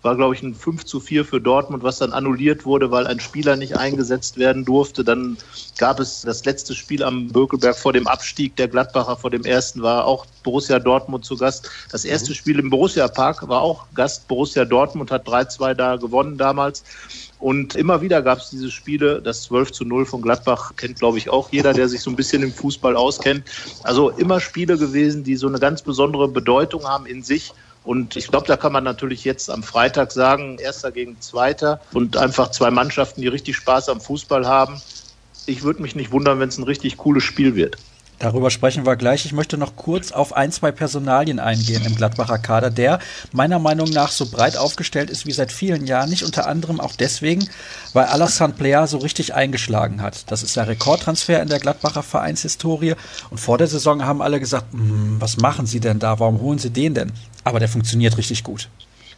[0.05, 3.19] war, glaube ich, ein 5 zu 4 für Dortmund, was dann annulliert wurde, weil ein
[3.19, 5.03] Spieler nicht eingesetzt werden durfte.
[5.03, 5.35] Dann
[5.77, 8.55] gab es das letzte Spiel am Bökelberg vor dem Abstieg.
[8.55, 11.69] Der Gladbacher vor dem ersten war auch Borussia Dortmund zu Gast.
[11.91, 12.35] Das erste mhm.
[12.35, 16.83] Spiel im Borussia Park war auch Gast Borussia Dortmund, hat 3-2 da gewonnen damals.
[17.39, 21.17] Und immer wieder gab es diese Spiele, das 12 zu 0 von Gladbach kennt, glaube
[21.17, 23.43] ich, auch jeder, der sich so ein bisschen im Fußball auskennt.
[23.83, 27.53] Also immer Spiele gewesen, die so eine ganz besondere Bedeutung haben in sich
[27.85, 32.17] Und ich glaube, da kann man natürlich jetzt am Freitag sagen, erster gegen zweiter und
[32.17, 34.81] einfach zwei Mannschaften, die richtig Spaß am Fußball haben.
[35.45, 37.77] Ich würde mich nicht wundern, wenn es ein richtig cooles Spiel wird.
[38.19, 39.25] Darüber sprechen wir gleich.
[39.25, 42.99] Ich möchte noch kurz auf ein, zwei Personalien eingehen im Gladbacher Kader, der
[43.31, 46.09] meiner Meinung nach so breit aufgestellt ist wie seit vielen Jahren.
[46.09, 47.47] Nicht unter anderem auch deswegen,
[47.93, 50.31] weil Alassane Plea so richtig eingeschlagen hat.
[50.31, 52.95] Das ist der Rekordtransfer in der Gladbacher Vereinshistorie.
[53.29, 56.19] Und vor der Saison haben alle gesagt, hm, was machen Sie denn da?
[56.19, 57.11] Warum holen Sie den denn?
[57.43, 58.69] Aber der funktioniert richtig gut.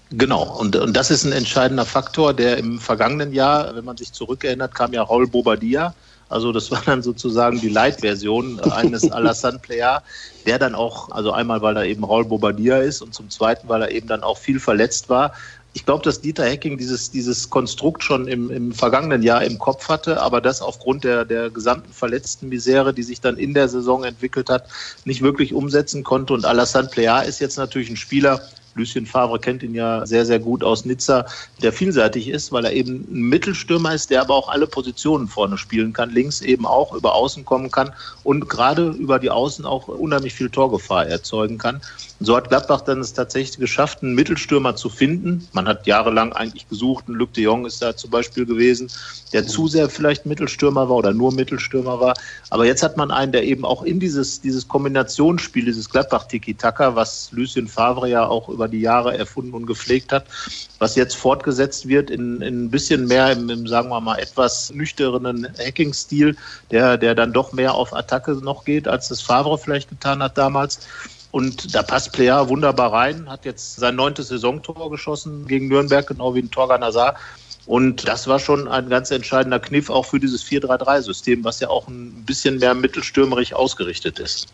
[0.10, 4.13] Genau, und, und das ist ein entscheidender Faktor, der im vergangenen Jahr, wenn man sich
[4.13, 5.93] zurückerinnert, kam ja Raul Bobadilla
[6.29, 10.03] also das war dann sozusagen die Light-Version eines Alassane Player,
[10.45, 13.81] der dann auch, also einmal, weil er eben Raul Bobadilla ist und zum Zweiten, weil
[13.81, 15.33] er eben dann auch viel verletzt war.
[15.73, 19.87] Ich glaube, dass Dieter Hecking dieses, dieses Konstrukt schon im, im vergangenen Jahr im Kopf
[19.89, 24.03] hatte, aber das aufgrund der, der gesamten verletzten Misere, die sich dann in der Saison
[24.03, 24.65] entwickelt hat,
[25.05, 26.33] nicht wirklich umsetzen konnte.
[26.33, 28.41] Und Alassane Player ist jetzt natürlich ein Spieler,
[28.77, 31.25] Lucien Favre kennt ihn ja sehr, sehr gut aus Nizza,
[31.61, 35.57] der vielseitig ist, weil er eben ein Mittelstürmer ist, der aber auch alle Positionen vorne
[35.57, 37.91] spielen kann, links eben auch über Außen kommen kann
[38.23, 41.81] und gerade über die Außen auch unheimlich viel Torgefahr erzeugen kann.
[42.19, 45.47] So hat Gladbach dann es tatsächlich geschafft, einen Mittelstürmer zu finden.
[45.53, 48.89] Man hat jahrelang eigentlich gesucht, ein Luc de Jong ist da zum Beispiel gewesen,
[49.33, 52.15] der zu sehr vielleicht Mittelstürmer war oder nur Mittelstürmer war.
[52.49, 57.29] Aber jetzt hat man einen, der eben auch in dieses, dieses Kombinationsspiel, dieses Gladbach-Tiki-Taka, was
[57.31, 60.25] Lucien Favre ja auch über die Jahre erfunden und gepflegt hat,
[60.80, 64.71] was jetzt fortgesetzt wird in, in ein bisschen mehr im, im, sagen wir mal, etwas
[64.73, 66.36] nüchternen Hacking-Stil,
[66.71, 70.38] der, der dann doch mehr auf Attacke noch geht, als das Favre vielleicht getan hat
[70.38, 70.80] damals.
[71.32, 76.34] Und da passt Player wunderbar rein, hat jetzt sein neuntes Saisontor geschossen gegen Nürnberg, genau
[76.34, 77.17] wie ein Torgan Hazard.
[77.65, 81.89] Und das war schon ein ganz entscheidender Kniff auch für dieses 4-3-3-System, was ja auch
[81.89, 84.47] ein bisschen mehr mittelstürmerig ausgerichtet ist.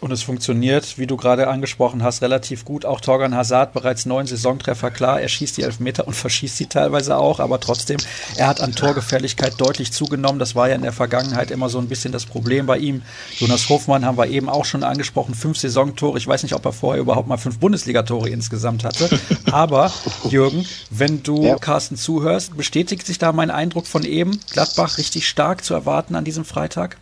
[0.00, 2.86] Und es funktioniert, wie du gerade angesprochen hast, relativ gut.
[2.86, 7.16] Auch Torgan Hazard bereits neun Saisontreffer, klar, er schießt die Elfmeter und verschießt sie teilweise
[7.16, 7.98] auch, aber trotzdem,
[8.36, 10.38] er hat an Torgefährlichkeit deutlich zugenommen.
[10.38, 13.02] Das war ja in der Vergangenheit immer so ein bisschen das Problem bei ihm.
[13.38, 16.16] Jonas Hofmann haben wir eben auch schon angesprochen, fünf Saisontore.
[16.16, 19.10] Ich weiß nicht, ob er vorher überhaupt mal fünf Bundesligatore insgesamt hatte.
[19.52, 19.92] Aber
[20.30, 21.56] Jürgen, wenn du ja.
[21.56, 26.24] Carsten zuhörst, bestätigt sich da mein Eindruck von eben, Gladbach richtig stark zu erwarten an
[26.24, 26.96] diesem Freitag?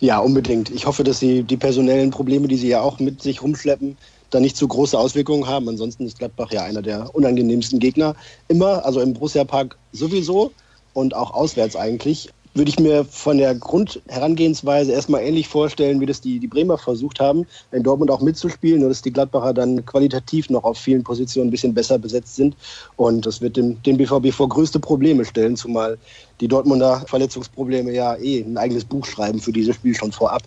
[0.00, 0.70] Ja, unbedingt.
[0.70, 3.96] Ich hoffe, dass sie die personellen Probleme, die sie ja auch mit sich rumschleppen,
[4.30, 5.68] da nicht zu große Auswirkungen haben.
[5.68, 8.14] Ansonsten ist Gladbach ja einer der unangenehmsten Gegner.
[8.48, 10.52] Immer, also im Borussia Park sowieso
[10.92, 16.20] und auch auswärts eigentlich würde ich mir von der Grundherangehensweise erstmal ähnlich vorstellen, wie das
[16.20, 20.48] die, die Bremer versucht haben, in Dortmund auch mitzuspielen, nur dass die Gladbacher dann qualitativ
[20.50, 22.56] noch auf vielen Positionen ein bisschen besser besetzt sind.
[22.94, 25.98] Und das wird dem, den BVB vor größte Probleme stellen, zumal
[26.40, 30.42] die Dortmunder Verletzungsprobleme ja eh ein eigenes Buch schreiben für dieses Spiel schon vorab.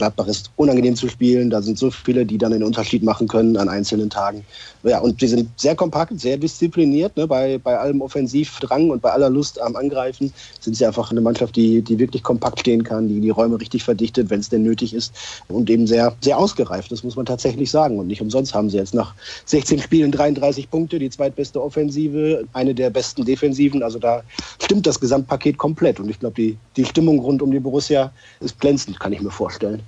[0.00, 1.50] Gladbach ist unangenehm zu spielen.
[1.50, 4.46] Da sind so viele, die dann den Unterschied machen können an einzelnen Tagen.
[4.82, 7.18] Ja, und die sind sehr kompakt, sehr diszipliniert.
[7.18, 7.26] Ne?
[7.26, 11.54] Bei, bei allem Offensivdrang und bei aller Lust am Angreifen sind sie einfach eine Mannschaft,
[11.54, 14.94] die, die wirklich kompakt stehen kann, die die Räume richtig verdichtet, wenn es denn nötig
[14.94, 15.12] ist.
[15.48, 16.90] Und eben sehr, sehr ausgereift.
[16.90, 17.98] Das muss man tatsächlich sagen.
[17.98, 22.74] Und nicht umsonst haben sie jetzt nach 16 Spielen 33 Punkte, die zweitbeste Offensive, eine
[22.74, 23.82] der besten Defensiven.
[23.82, 24.22] Also da
[24.62, 24.98] stimmt das
[25.30, 26.00] Gesamtpaket komplett.
[26.00, 29.30] Und ich glaube, die, die Stimmung rund um die Borussia ist glänzend, kann ich mir
[29.30, 29.82] vorstellen.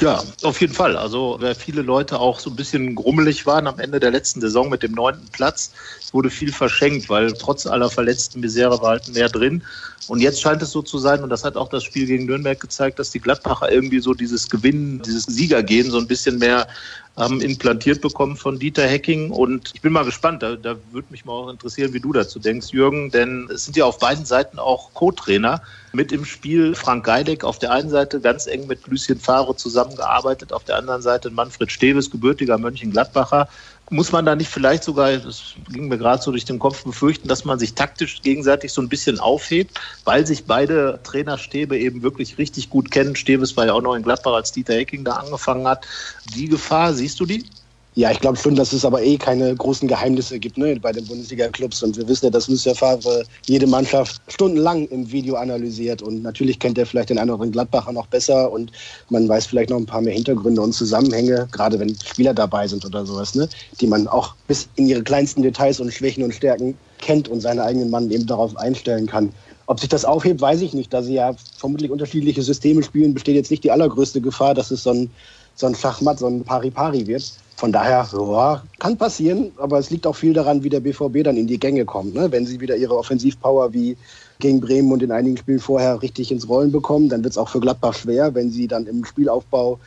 [0.00, 0.94] Ja, auf jeden Fall.
[0.94, 4.68] Also, wer viele Leute auch so ein bisschen grummelig waren am Ende der letzten Saison
[4.68, 5.72] mit dem neunten Platz,
[6.12, 9.62] wurde viel verschenkt, weil trotz aller verletzten Misere war halt mehr drin.
[10.08, 12.60] Und jetzt scheint es so zu sein, und das hat auch das Spiel gegen Nürnberg
[12.60, 16.68] gezeigt, dass die Gladbacher irgendwie so dieses Gewinnen, dieses Siegergehen so ein bisschen mehr
[17.18, 19.30] ähm, implantiert bekommen von Dieter Hecking.
[19.30, 22.38] Und ich bin mal gespannt, da, da würde mich mal auch interessieren, wie du dazu
[22.38, 26.74] denkst, Jürgen, denn es sind ja auf beiden Seiten auch Co-Trainer mit im Spiel.
[26.74, 31.02] Frank Geideck auf der einen Seite ganz eng mit Lucien Favre zusammengearbeitet, auf der anderen
[31.02, 33.48] Seite Manfred Steves, gebürtiger Mönchengladbacher
[33.90, 37.28] muss man da nicht vielleicht sogar, das ging mir gerade so durch den Kopf, befürchten,
[37.28, 42.38] dass man sich taktisch gegenseitig so ein bisschen aufhebt, weil sich beide Trainerstäbe eben wirklich
[42.38, 43.14] richtig gut kennen.
[43.14, 45.86] Steves war ja auch noch in Gladbach, als Dieter Hecking da angefangen hat.
[46.34, 47.44] Die Gefahr, siehst du die?
[47.98, 51.06] Ja, ich glaube schon, dass es aber eh keine großen Geheimnisse gibt ne, bei den
[51.06, 51.82] Bundesliga-Clubs.
[51.82, 56.02] Und wir wissen ja, dass Lucien Favre jede Mannschaft stundenlang im Video analysiert.
[56.02, 58.52] Und natürlich kennt er vielleicht den anderen Gladbacher noch besser.
[58.52, 58.70] Und
[59.08, 62.84] man weiß vielleicht noch ein paar mehr Hintergründe und Zusammenhänge, gerade wenn Spieler dabei sind
[62.84, 63.48] oder sowas, ne,
[63.80, 67.62] die man auch bis in ihre kleinsten Details und Schwächen und Stärken kennt und seine
[67.62, 69.32] eigenen Mann eben darauf einstellen kann.
[69.68, 70.92] Ob sich das aufhebt, weiß ich nicht.
[70.92, 74.82] Da sie ja vermutlich unterschiedliche Systeme spielen, besteht jetzt nicht die allergrößte Gefahr, dass es
[74.82, 75.10] so ein,
[75.54, 77.32] so ein Schachmatt, so ein Pari-Pari wird.
[77.56, 81.38] Von daher, ja, kann passieren, aber es liegt auch viel daran, wie der BVB dann
[81.38, 82.14] in die Gänge kommt.
[82.14, 82.30] Ne?
[82.30, 83.96] Wenn sie wieder ihre Offensivpower wie
[84.40, 87.48] gegen Bremen und in einigen Spielen vorher richtig ins Rollen bekommen, dann wird es auch
[87.48, 89.78] für Gladbach schwer, wenn sie dann im Spielaufbau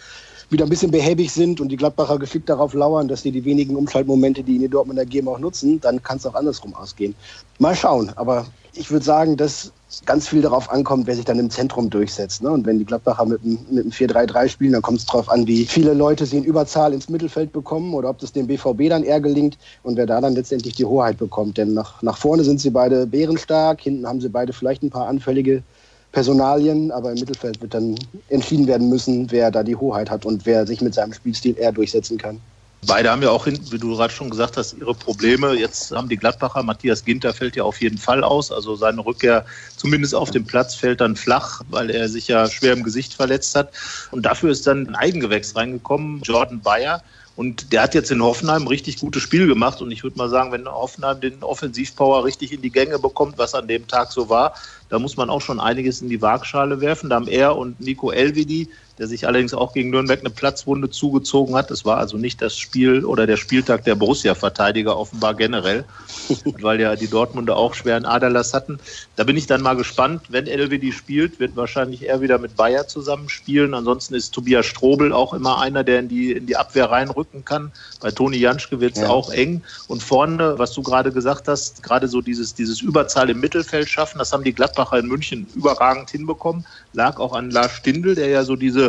[0.49, 3.75] wieder ein bisschen behäbig sind und die Gladbacher geschickt darauf lauern, dass sie die wenigen
[3.75, 7.13] Umschaltmomente, die ihnen die Dortmunder geben, auch nutzen, dann kann es auch andersrum ausgehen.
[7.59, 9.71] Mal schauen, aber ich würde sagen, dass
[10.05, 12.43] ganz viel darauf ankommt, wer sich dann im Zentrum durchsetzt.
[12.43, 12.51] Ne?
[12.51, 15.47] Und wenn die Gladbacher mit einem, mit einem 4-3-3 spielen, dann kommt es darauf an,
[15.47, 19.03] wie viele Leute sie in Überzahl ins Mittelfeld bekommen oder ob das dem BVB dann
[19.03, 21.57] eher gelingt und wer da dann letztendlich die Hoheit bekommt.
[21.57, 25.07] Denn nach, nach vorne sind sie beide bärenstark, hinten haben sie beide vielleicht ein paar
[25.07, 25.63] anfällige
[26.11, 27.95] Personalien, aber im Mittelfeld wird dann
[28.29, 31.71] entschieden werden müssen, wer da die Hoheit hat und wer sich mit seinem Spielstil eher
[31.71, 32.39] durchsetzen kann.
[32.87, 35.53] Beide haben ja auch, wie du gerade schon gesagt hast, ihre Probleme.
[35.53, 38.51] Jetzt haben die Gladbacher, Matthias Ginter fällt ja auf jeden Fall aus.
[38.51, 42.73] Also seine Rückkehr zumindest auf dem Platz fällt dann flach, weil er sich ja schwer
[42.73, 43.73] im Gesicht verletzt hat.
[44.11, 47.03] Und dafür ist dann ein Eigengewächs reingekommen, Jordan Bayer.
[47.35, 49.81] Und der hat jetzt in Hoffenheim richtig gutes Spiel gemacht.
[49.81, 53.53] Und ich würde mal sagen, wenn Hoffenheim den Offensivpower richtig in die Gänge bekommt, was
[53.53, 54.55] an dem Tag so war,
[54.89, 57.09] da muss man auch schon einiges in die Waagschale werfen.
[57.09, 61.55] Da haben er und Nico Elvedi der sich allerdings auch gegen Nürnberg eine Platzwunde zugezogen
[61.55, 61.71] hat.
[61.71, 65.85] Das war also nicht das Spiel oder der Spieltag der Borussia-Verteidiger offenbar generell,
[66.61, 68.77] weil ja die Dortmunder auch schweren Aderlass hatten.
[69.15, 70.23] Da bin ich dann mal gespannt.
[70.27, 73.73] Wenn Elvedi spielt, wird wahrscheinlich er wieder mit Bayer zusammenspielen.
[73.73, 77.71] Ansonsten ist Tobias Strobel auch immer einer, der in die, in die Abwehr reinrücken kann.
[78.01, 79.09] Bei Toni Janschke wird es ja.
[79.09, 79.61] auch eng.
[79.87, 84.17] Und vorne, was du gerade gesagt hast, gerade so dieses, dieses Überzahl im Mittelfeld schaffen,
[84.17, 86.65] das haben die Gladbacher in München überragend hinbekommen.
[86.91, 88.88] Lag auch an Lars Stindl, der ja so diese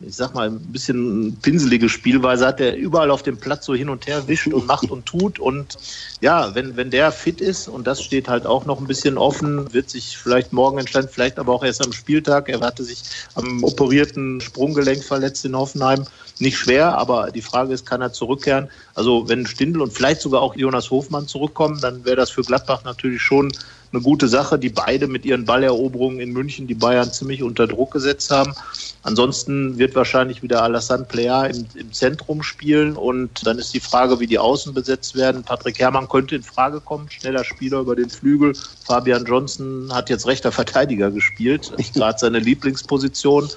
[0.00, 3.90] ich sag mal, ein bisschen pinselige Spielweise hat, der überall auf dem Platz so hin
[3.90, 5.38] und her wischt und macht und tut.
[5.38, 5.76] Und
[6.20, 9.72] ja, wenn, wenn der fit ist, und das steht halt auch noch ein bisschen offen,
[9.74, 12.48] wird sich vielleicht morgen entscheiden, vielleicht aber auch erst am Spieltag.
[12.48, 13.02] Er hatte sich
[13.34, 16.06] am operierten Sprunggelenk verletzt in Hoffenheim.
[16.38, 18.68] Nicht schwer, aber die Frage ist, kann er zurückkehren?
[18.94, 22.84] Also wenn Stindl und vielleicht sogar auch Jonas Hofmann zurückkommen, dann wäre das für Gladbach
[22.84, 23.52] natürlich schon
[23.92, 27.90] eine gute Sache, die beide mit ihren Balleroberungen in München die Bayern ziemlich unter Druck
[27.90, 28.54] gesetzt haben.
[29.02, 34.20] Ansonsten wird wahrscheinlich wieder Alassane Plea im, im, Zentrum spielen und dann ist die Frage,
[34.20, 35.42] wie die Außen besetzt werden.
[35.42, 38.54] Patrick Herrmann könnte in Frage kommen, schneller Spieler über den Flügel.
[38.84, 43.48] Fabian Johnson hat jetzt rechter Verteidiger gespielt, gerade seine Lieblingsposition.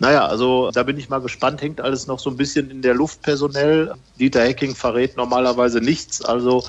[0.00, 2.94] Naja, also da bin ich mal gespannt, hängt alles noch so ein bisschen in der
[2.94, 3.94] Luft personell.
[4.18, 6.64] Dieter Hecking verrät normalerweise nichts, also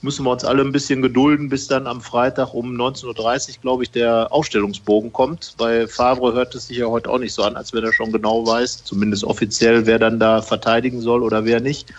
[0.00, 3.04] müssen wir uns alle ein bisschen gedulden, bis dann am Freitag um 19.30
[3.48, 5.54] Uhr, glaube ich, der Ausstellungsbogen kommt.
[5.58, 8.12] Bei Favre hört es sich ja heute auch nicht so an, als wenn er schon
[8.12, 11.92] genau weiß, zumindest offiziell, wer dann da verteidigen soll oder wer nicht.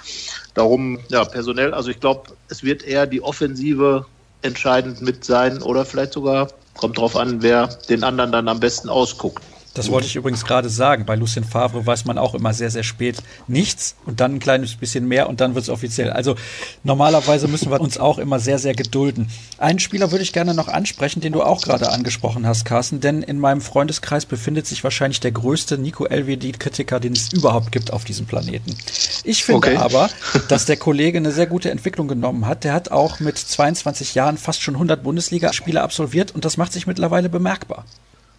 [0.56, 4.06] Darum, ja, personell, also ich glaube, es wird eher die Offensive
[4.42, 8.90] entscheidend mit sein oder vielleicht sogar, kommt drauf an, wer den anderen dann am besten
[8.90, 9.44] ausguckt.
[9.74, 11.06] Das wollte ich übrigens gerade sagen.
[11.06, 14.76] Bei Lucien Favre weiß man auch immer sehr, sehr spät nichts und dann ein kleines
[14.76, 16.12] bisschen mehr und dann wird es offiziell.
[16.12, 16.36] Also
[16.84, 19.30] normalerweise müssen wir uns auch immer sehr, sehr gedulden.
[19.58, 23.24] Einen Spieler würde ich gerne noch ansprechen, den du auch gerade angesprochen hast, Carsten, denn
[23.24, 28.04] in meinem Freundeskreis befindet sich wahrscheinlich der größte Nico LWD-Kritiker, den es überhaupt gibt auf
[28.04, 28.76] diesem Planeten.
[29.24, 29.78] Ich finde okay.
[29.78, 30.10] aber,
[30.50, 32.64] dass der Kollege eine sehr gute Entwicklung genommen hat.
[32.64, 36.88] Der hat auch mit 22 Jahren fast schon 100 Bundesligaspiele absolviert und das macht sich
[36.88, 37.86] mittlerweile bemerkbar.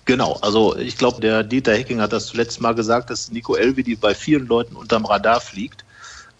[0.04, 3.94] Genau, also ich glaube, der Dieter Hecking hat das zuletzt mal gesagt, dass Nico Elvedi
[3.94, 5.84] bei vielen Leuten unterm Radar fliegt.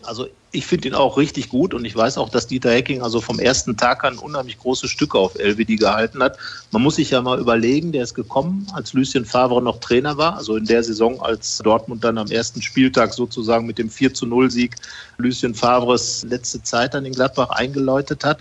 [0.03, 3.21] Also ich finde ihn auch richtig gut und ich weiß auch, dass Dieter Hecking also
[3.21, 6.39] vom ersten Tag an unheimlich große Stücke auf Elvedi gehalten hat.
[6.73, 10.37] Man muss sich ja mal überlegen, der ist gekommen, als Lucien Favre noch Trainer war,
[10.37, 14.27] also in der Saison, als Dortmund dann am ersten Spieltag sozusagen mit dem 4 zu
[14.27, 14.75] 0 Sieg
[15.19, 18.41] Lucien Favres letzte Zeit dann in Gladbach eingeläutet hat.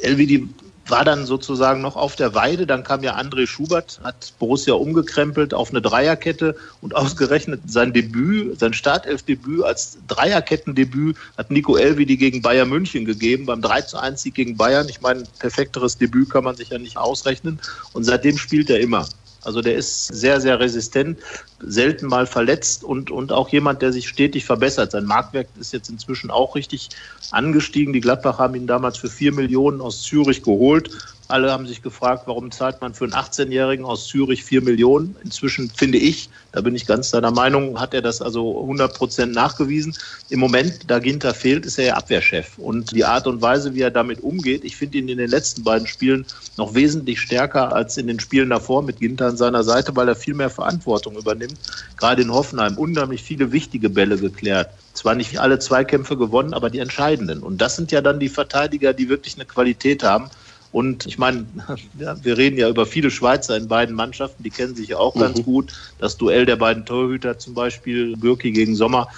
[0.00, 0.48] Elvedi
[0.88, 2.66] war dann sozusagen noch auf der Weide.
[2.66, 8.58] Dann kam ja André Schubert, hat Borussia umgekrempelt auf eine Dreierkette und ausgerechnet sein Debüt,
[8.58, 14.22] sein Startelfdebüt als Dreierkettendebüt hat Nico Elvedi gegen Bayern München gegeben, beim 3 zu 1
[14.22, 14.88] Sieg gegen Bayern.
[14.88, 17.60] Ich meine, perfekteres Debüt kann man sich ja nicht ausrechnen.
[17.92, 19.06] Und seitdem spielt er immer.
[19.44, 21.18] Also der ist sehr, sehr resistent,
[21.60, 24.92] selten mal verletzt und, und auch jemand, der sich stetig verbessert.
[24.92, 26.90] Sein Marktwert ist jetzt inzwischen auch richtig
[27.30, 27.92] angestiegen.
[27.92, 30.90] Die Gladbach haben ihn damals für vier Millionen aus Zürich geholt
[31.32, 35.16] alle haben sich gefragt, warum zahlt man für einen 18-Jährigen aus Zürich 4 Millionen.
[35.24, 39.34] Inzwischen finde ich, da bin ich ganz deiner Meinung, hat er das also 100 Prozent
[39.34, 39.96] nachgewiesen.
[40.28, 42.58] Im Moment, da Ginter fehlt, ist er ja Abwehrchef.
[42.58, 45.64] Und die Art und Weise, wie er damit umgeht, ich finde ihn in den letzten
[45.64, 46.26] beiden Spielen
[46.58, 50.16] noch wesentlich stärker als in den Spielen davor mit Ginter an seiner Seite, weil er
[50.16, 51.56] viel mehr Verantwortung übernimmt.
[51.96, 54.68] Gerade in Hoffenheim unheimlich viele wichtige Bälle geklärt.
[54.92, 57.42] Zwar nicht alle Zweikämpfe gewonnen, aber die entscheidenden.
[57.42, 60.28] Und das sind ja dann die Verteidiger, die wirklich eine Qualität haben.
[60.72, 61.46] Und ich meine,
[61.94, 65.20] wir reden ja über viele Schweizer in beiden Mannschaften, die kennen sich ja auch mhm.
[65.20, 65.72] ganz gut.
[65.98, 69.08] Das Duell der beiden Torhüter zum Beispiel, Bürki gegen Sommer.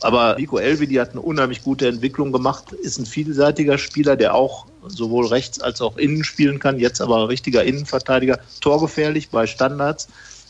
[0.00, 4.66] Aber Nico Elvedi hat eine unheimlich gute Entwicklung gemacht, ist ein vielseitiger Spieler, der auch
[4.88, 10.08] sowohl rechts als auch innen spielen kann, jetzt aber richtiger Innenverteidiger, torgefährlich bei Standards.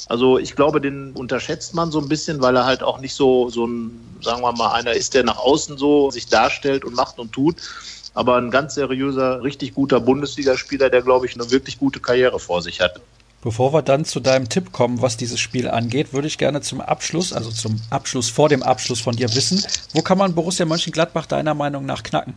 [0.09, 3.51] Also ich glaube, den unterschätzt man so ein bisschen, weil er halt auch nicht so,
[3.51, 7.19] so ein, sagen wir mal, einer ist, der nach außen so sich darstellt und macht
[7.19, 7.57] und tut.
[8.15, 12.63] Aber ein ganz seriöser, richtig guter Bundesligaspieler, der, glaube ich, eine wirklich gute Karriere vor
[12.63, 13.01] sich hat.
[13.43, 16.81] Bevor wir dann zu deinem Tipp kommen, was dieses Spiel angeht, würde ich gerne zum
[16.81, 21.27] Abschluss, also zum Abschluss vor dem Abschluss von dir wissen, wo kann man Borussia Mönchengladbach
[21.27, 22.35] deiner Meinung nach knacken?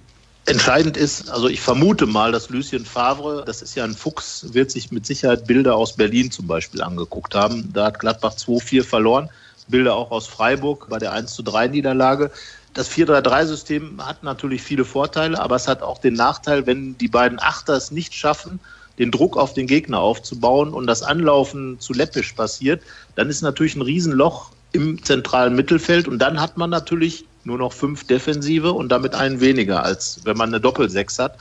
[0.48, 4.72] Entscheidend ist, also ich vermute mal, dass Lucien Favre, das ist ja ein Fuchs, wird
[4.72, 7.72] sich mit Sicherheit Bilder aus Berlin zum Beispiel angeguckt haben.
[7.74, 9.30] Da hat Gladbach 2-4 verloren.
[9.68, 12.32] Bilder auch aus Freiburg bei der 1 zu 3 Niederlage.
[12.76, 17.40] Das 4-3-3-System hat natürlich viele Vorteile, aber es hat auch den Nachteil, wenn die beiden
[17.40, 18.60] Achter es nicht schaffen,
[19.00, 22.84] den Druck auf den Gegner aufzubauen und das Anlaufen zu läppisch passiert,
[23.16, 27.72] dann ist natürlich ein Riesenloch im zentralen Mittelfeld und dann hat man natürlich nur noch
[27.72, 31.38] fünf Defensive und damit einen weniger, als wenn man eine Doppelsechs hat.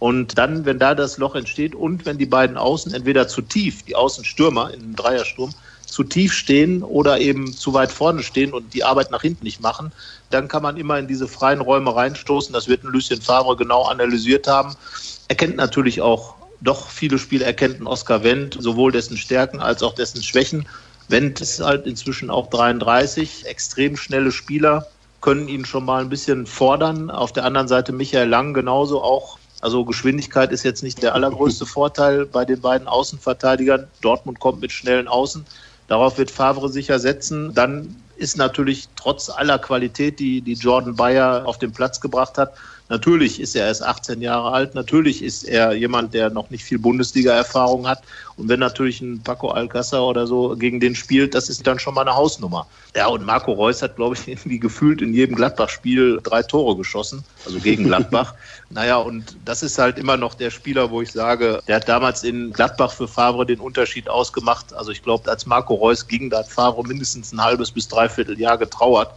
[0.00, 3.84] Und dann, wenn da das Loch entsteht und wenn die beiden Außen entweder zu tief,
[3.84, 5.54] die Außenstürmer in einem Dreiersturm,
[5.94, 9.60] zu tief stehen oder eben zu weit vorne stehen und die Arbeit nach hinten nicht
[9.60, 9.92] machen,
[10.28, 12.52] dann kann man immer in diese freien Räume reinstoßen.
[12.52, 14.74] Das wird ein Lucien Favre genau analysiert haben.
[15.28, 19.94] Er kennt natürlich auch doch viele Spiele erkennt Oskar Wendt, sowohl dessen Stärken als auch
[19.94, 20.66] dessen Schwächen.
[21.06, 24.88] Wendt ist halt inzwischen auch 33, extrem schnelle Spieler,
[25.20, 27.08] können ihn schon mal ein bisschen fordern.
[27.08, 29.38] Auf der anderen Seite Michael Lang genauso auch.
[29.60, 33.86] Also Geschwindigkeit ist jetzt nicht der allergrößte Vorteil bei den beiden Außenverteidigern.
[34.00, 35.46] Dortmund kommt mit schnellen Außen.
[35.88, 37.54] Darauf wird Favre sicher setzen.
[37.54, 42.54] Dann ist natürlich trotz aller Qualität, die, die Jordan Bayer auf den Platz gebracht hat,
[42.90, 46.78] Natürlich ist er erst 18 Jahre alt, natürlich ist er jemand, der noch nicht viel
[46.78, 48.02] Bundesliga-Erfahrung hat.
[48.36, 51.94] Und wenn natürlich ein Paco Alcázar oder so gegen den spielt, das ist dann schon
[51.94, 52.66] mal eine Hausnummer.
[52.94, 57.24] Ja, und Marco Reus hat, glaube ich, irgendwie gefühlt in jedem Gladbach-Spiel drei Tore geschossen,
[57.46, 58.34] also gegen Gladbach.
[58.70, 62.22] naja, und das ist halt immer noch der Spieler, wo ich sage, der hat damals
[62.22, 64.74] in Gladbach für Favre den Unterschied ausgemacht.
[64.74, 68.38] Also ich glaube, als Marco Reus ging, da hat Favre mindestens ein halbes bis dreiviertel
[68.38, 69.10] Jahr getrauert.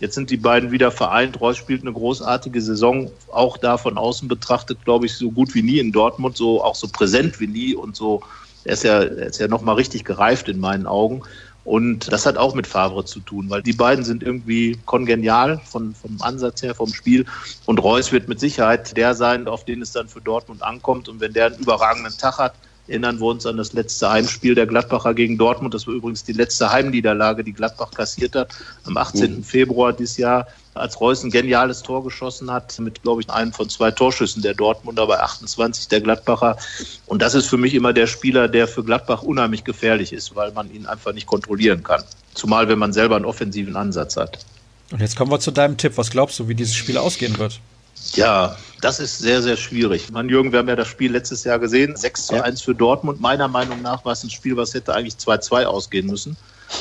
[0.00, 1.40] Jetzt sind die beiden wieder vereint.
[1.40, 5.62] Reus spielt eine großartige Saison, auch da von außen betrachtet, glaube ich, so gut wie
[5.62, 8.22] nie in Dortmund, so auch so präsent wie nie und so.
[8.64, 11.22] Er ist ja, er ist ja nochmal richtig gereift in meinen Augen.
[11.64, 15.96] Und das hat auch mit Favre zu tun, weil die beiden sind irgendwie kongenial von,
[15.96, 17.26] vom Ansatz her, vom Spiel.
[17.64, 21.08] Und Reus wird mit Sicherheit der sein, auf den es dann für Dortmund ankommt.
[21.08, 22.54] Und wenn der einen überragenden Tag hat,
[22.88, 25.74] Erinnern wir uns an das letzte Heimspiel der Gladbacher gegen Dortmund.
[25.74, 28.50] Das war übrigens die letzte Heimniederlage, die Gladbach kassiert hat.
[28.84, 29.38] Am 18.
[29.38, 29.44] Mhm.
[29.44, 33.68] Februar dieses Jahr, als Reus ein geniales Tor geschossen hat, mit, glaube ich, einem von
[33.68, 36.58] zwei Torschüssen der Dortmunder bei 28 der Gladbacher.
[37.06, 40.52] Und das ist für mich immer der Spieler, der für Gladbach unheimlich gefährlich ist, weil
[40.52, 42.02] man ihn einfach nicht kontrollieren kann.
[42.34, 44.38] Zumal, wenn man selber einen offensiven Ansatz hat.
[44.92, 45.96] Und jetzt kommen wir zu deinem Tipp.
[45.96, 47.60] Was glaubst du, wie dieses Spiel ausgehen wird?
[48.14, 50.10] Ja, das ist sehr, sehr schwierig.
[50.10, 51.96] Man, Jürgen, wir haben ja das Spiel letztes Jahr gesehen.
[51.96, 53.20] 6 zu 1 für Dortmund.
[53.20, 56.36] Meiner Meinung nach war es ein Spiel, was hätte eigentlich 2-2 ausgehen müssen.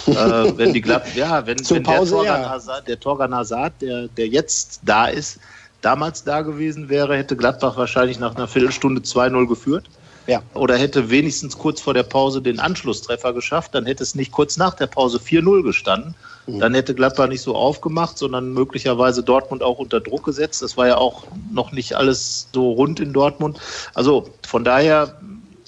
[0.08, 2.50] äh, wenn die Glatt, ja, wenn, wenn Pause, der, Torgan ja.
[2.50, 5.40] Hazard, der Torgan Hazard, der, der jetzt da ist,
[5.82, 9.86] damals da gewesen wäre, hätte Gladbach wahrscheinlich nach einer Viertelstunde 2-0 geführt.
[10.28, 10.42] Ja.
[10.56, 14.58] Oder hätte wenigstens kurz vor der Pause den Anschlusstreffer geschafft, dann hätte es nicht kurz
[14.58, 16.16] nach der Pause 4-0 gestanden.
[16.47, 16.60] Mhm.
[16.60, 20.62] Dann hätte Gladbach nicht so aufgemacht, sondern möglicherweise Dortmund auch unter Druck gesetzt.
[20.62, 23.60] Das war ja auch noch nicht alles so rund in Dortmund.
[23.93, 25.19] Also von daher,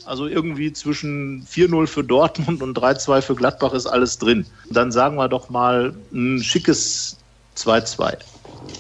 [0.06, 4.46] also irgendwie zwischen 4-0 für Dortmund und 3-2 für Gladbach ist alles drin.
[4.70, 7.18] Dann sagen wir doch mal ein schickes
[7.58, 8.18] 2-2.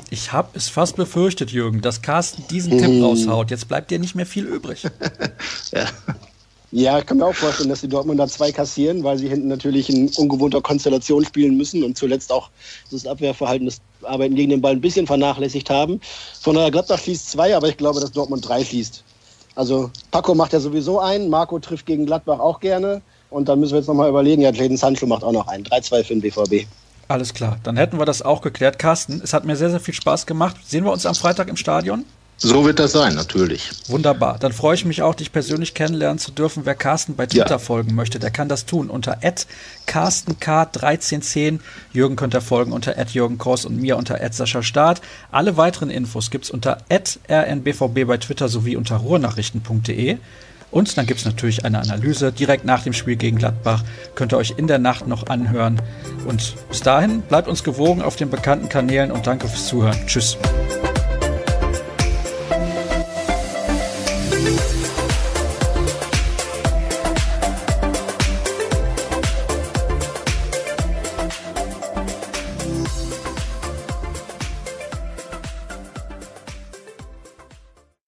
[0.09, 3.51] Ich habe es fast befürchtet, Jürgen, dass Carsten diesen Tipp raushaut.
[3.51, 4.83] Jetzt bleibt dir nicht mehr viel übrig.
[5.71, 5.85] ja.
[6.71, 9.89] Ja, ich kann mir auch vorstellen, dass die Dortmunder zwei kassieren, weil sie hinten natürlich
[9.89, 12.49] in ungewohnter Konstellation spielen müssen und zuletzt auch
[12.91, 16.01] das Abwehrverhalten, das Arbeiten gegen den Ball ein bisschen vernachlässigt haben.
[16.41, 19.03] Von daher Gladbach schließt zwei, aber ich glaube, dass Dortmund drei schließt.
[19.55, 23.71] Also Paco macht ja sowieso einen, Marco trifft gegen Gladbach auch gerne und dann müssen
[23.71, 25.63] wir jetzt nochmal überlegen, ja, Clayton Sancho macht auch noch einen.
[25.63, 26.67] 3-2 für den BVB.
[27.07, 28.77] Alles klar, dann hätten wir das auch geklärt.
[28.77, 30.57] Carsten, es hat mir sehr, sehr viel Spaß gemacht.
[30.65, 32.03] Sehen wir uns am Freitag im Stadion?
[32.39, 33.71] So wird das sein, natürlich.
[33.87, 34.37] Wunderbar.
[34.39, 36.67] Dann freue ich mich auch, dich persönlich kennenlernen zu dürfen.
[36.67, 37.59] Wer Carsten bei Twitter ja.
[37.59, 39.17] folgen möchte, der kann das tun unter
[39.87, 41.59] carstenk1310.
[41.93, 45.01] Jürgen könnt ihr folgen unter Jürgen Kors und mir unter Sascha Staat.
[45.31, 50.17] Alle weiteren Infos gibt's unter rnbvb bei Twitter sowie unter ruhrnachrichten.de.
[50.69, 53.83] Und dann gibt es natürlich eine Analyse direkt nach dem Spiel gegen Gladbach.
[54.13, 55.81] Könnt ihr euch in der Nacht noch anhören.
[56.27, 59.97] Und bis dahin bleibt uns gewogen auf den bekannten Kanälen und danke fürs Zuhören.
[60.05, 60.37] Tschüss.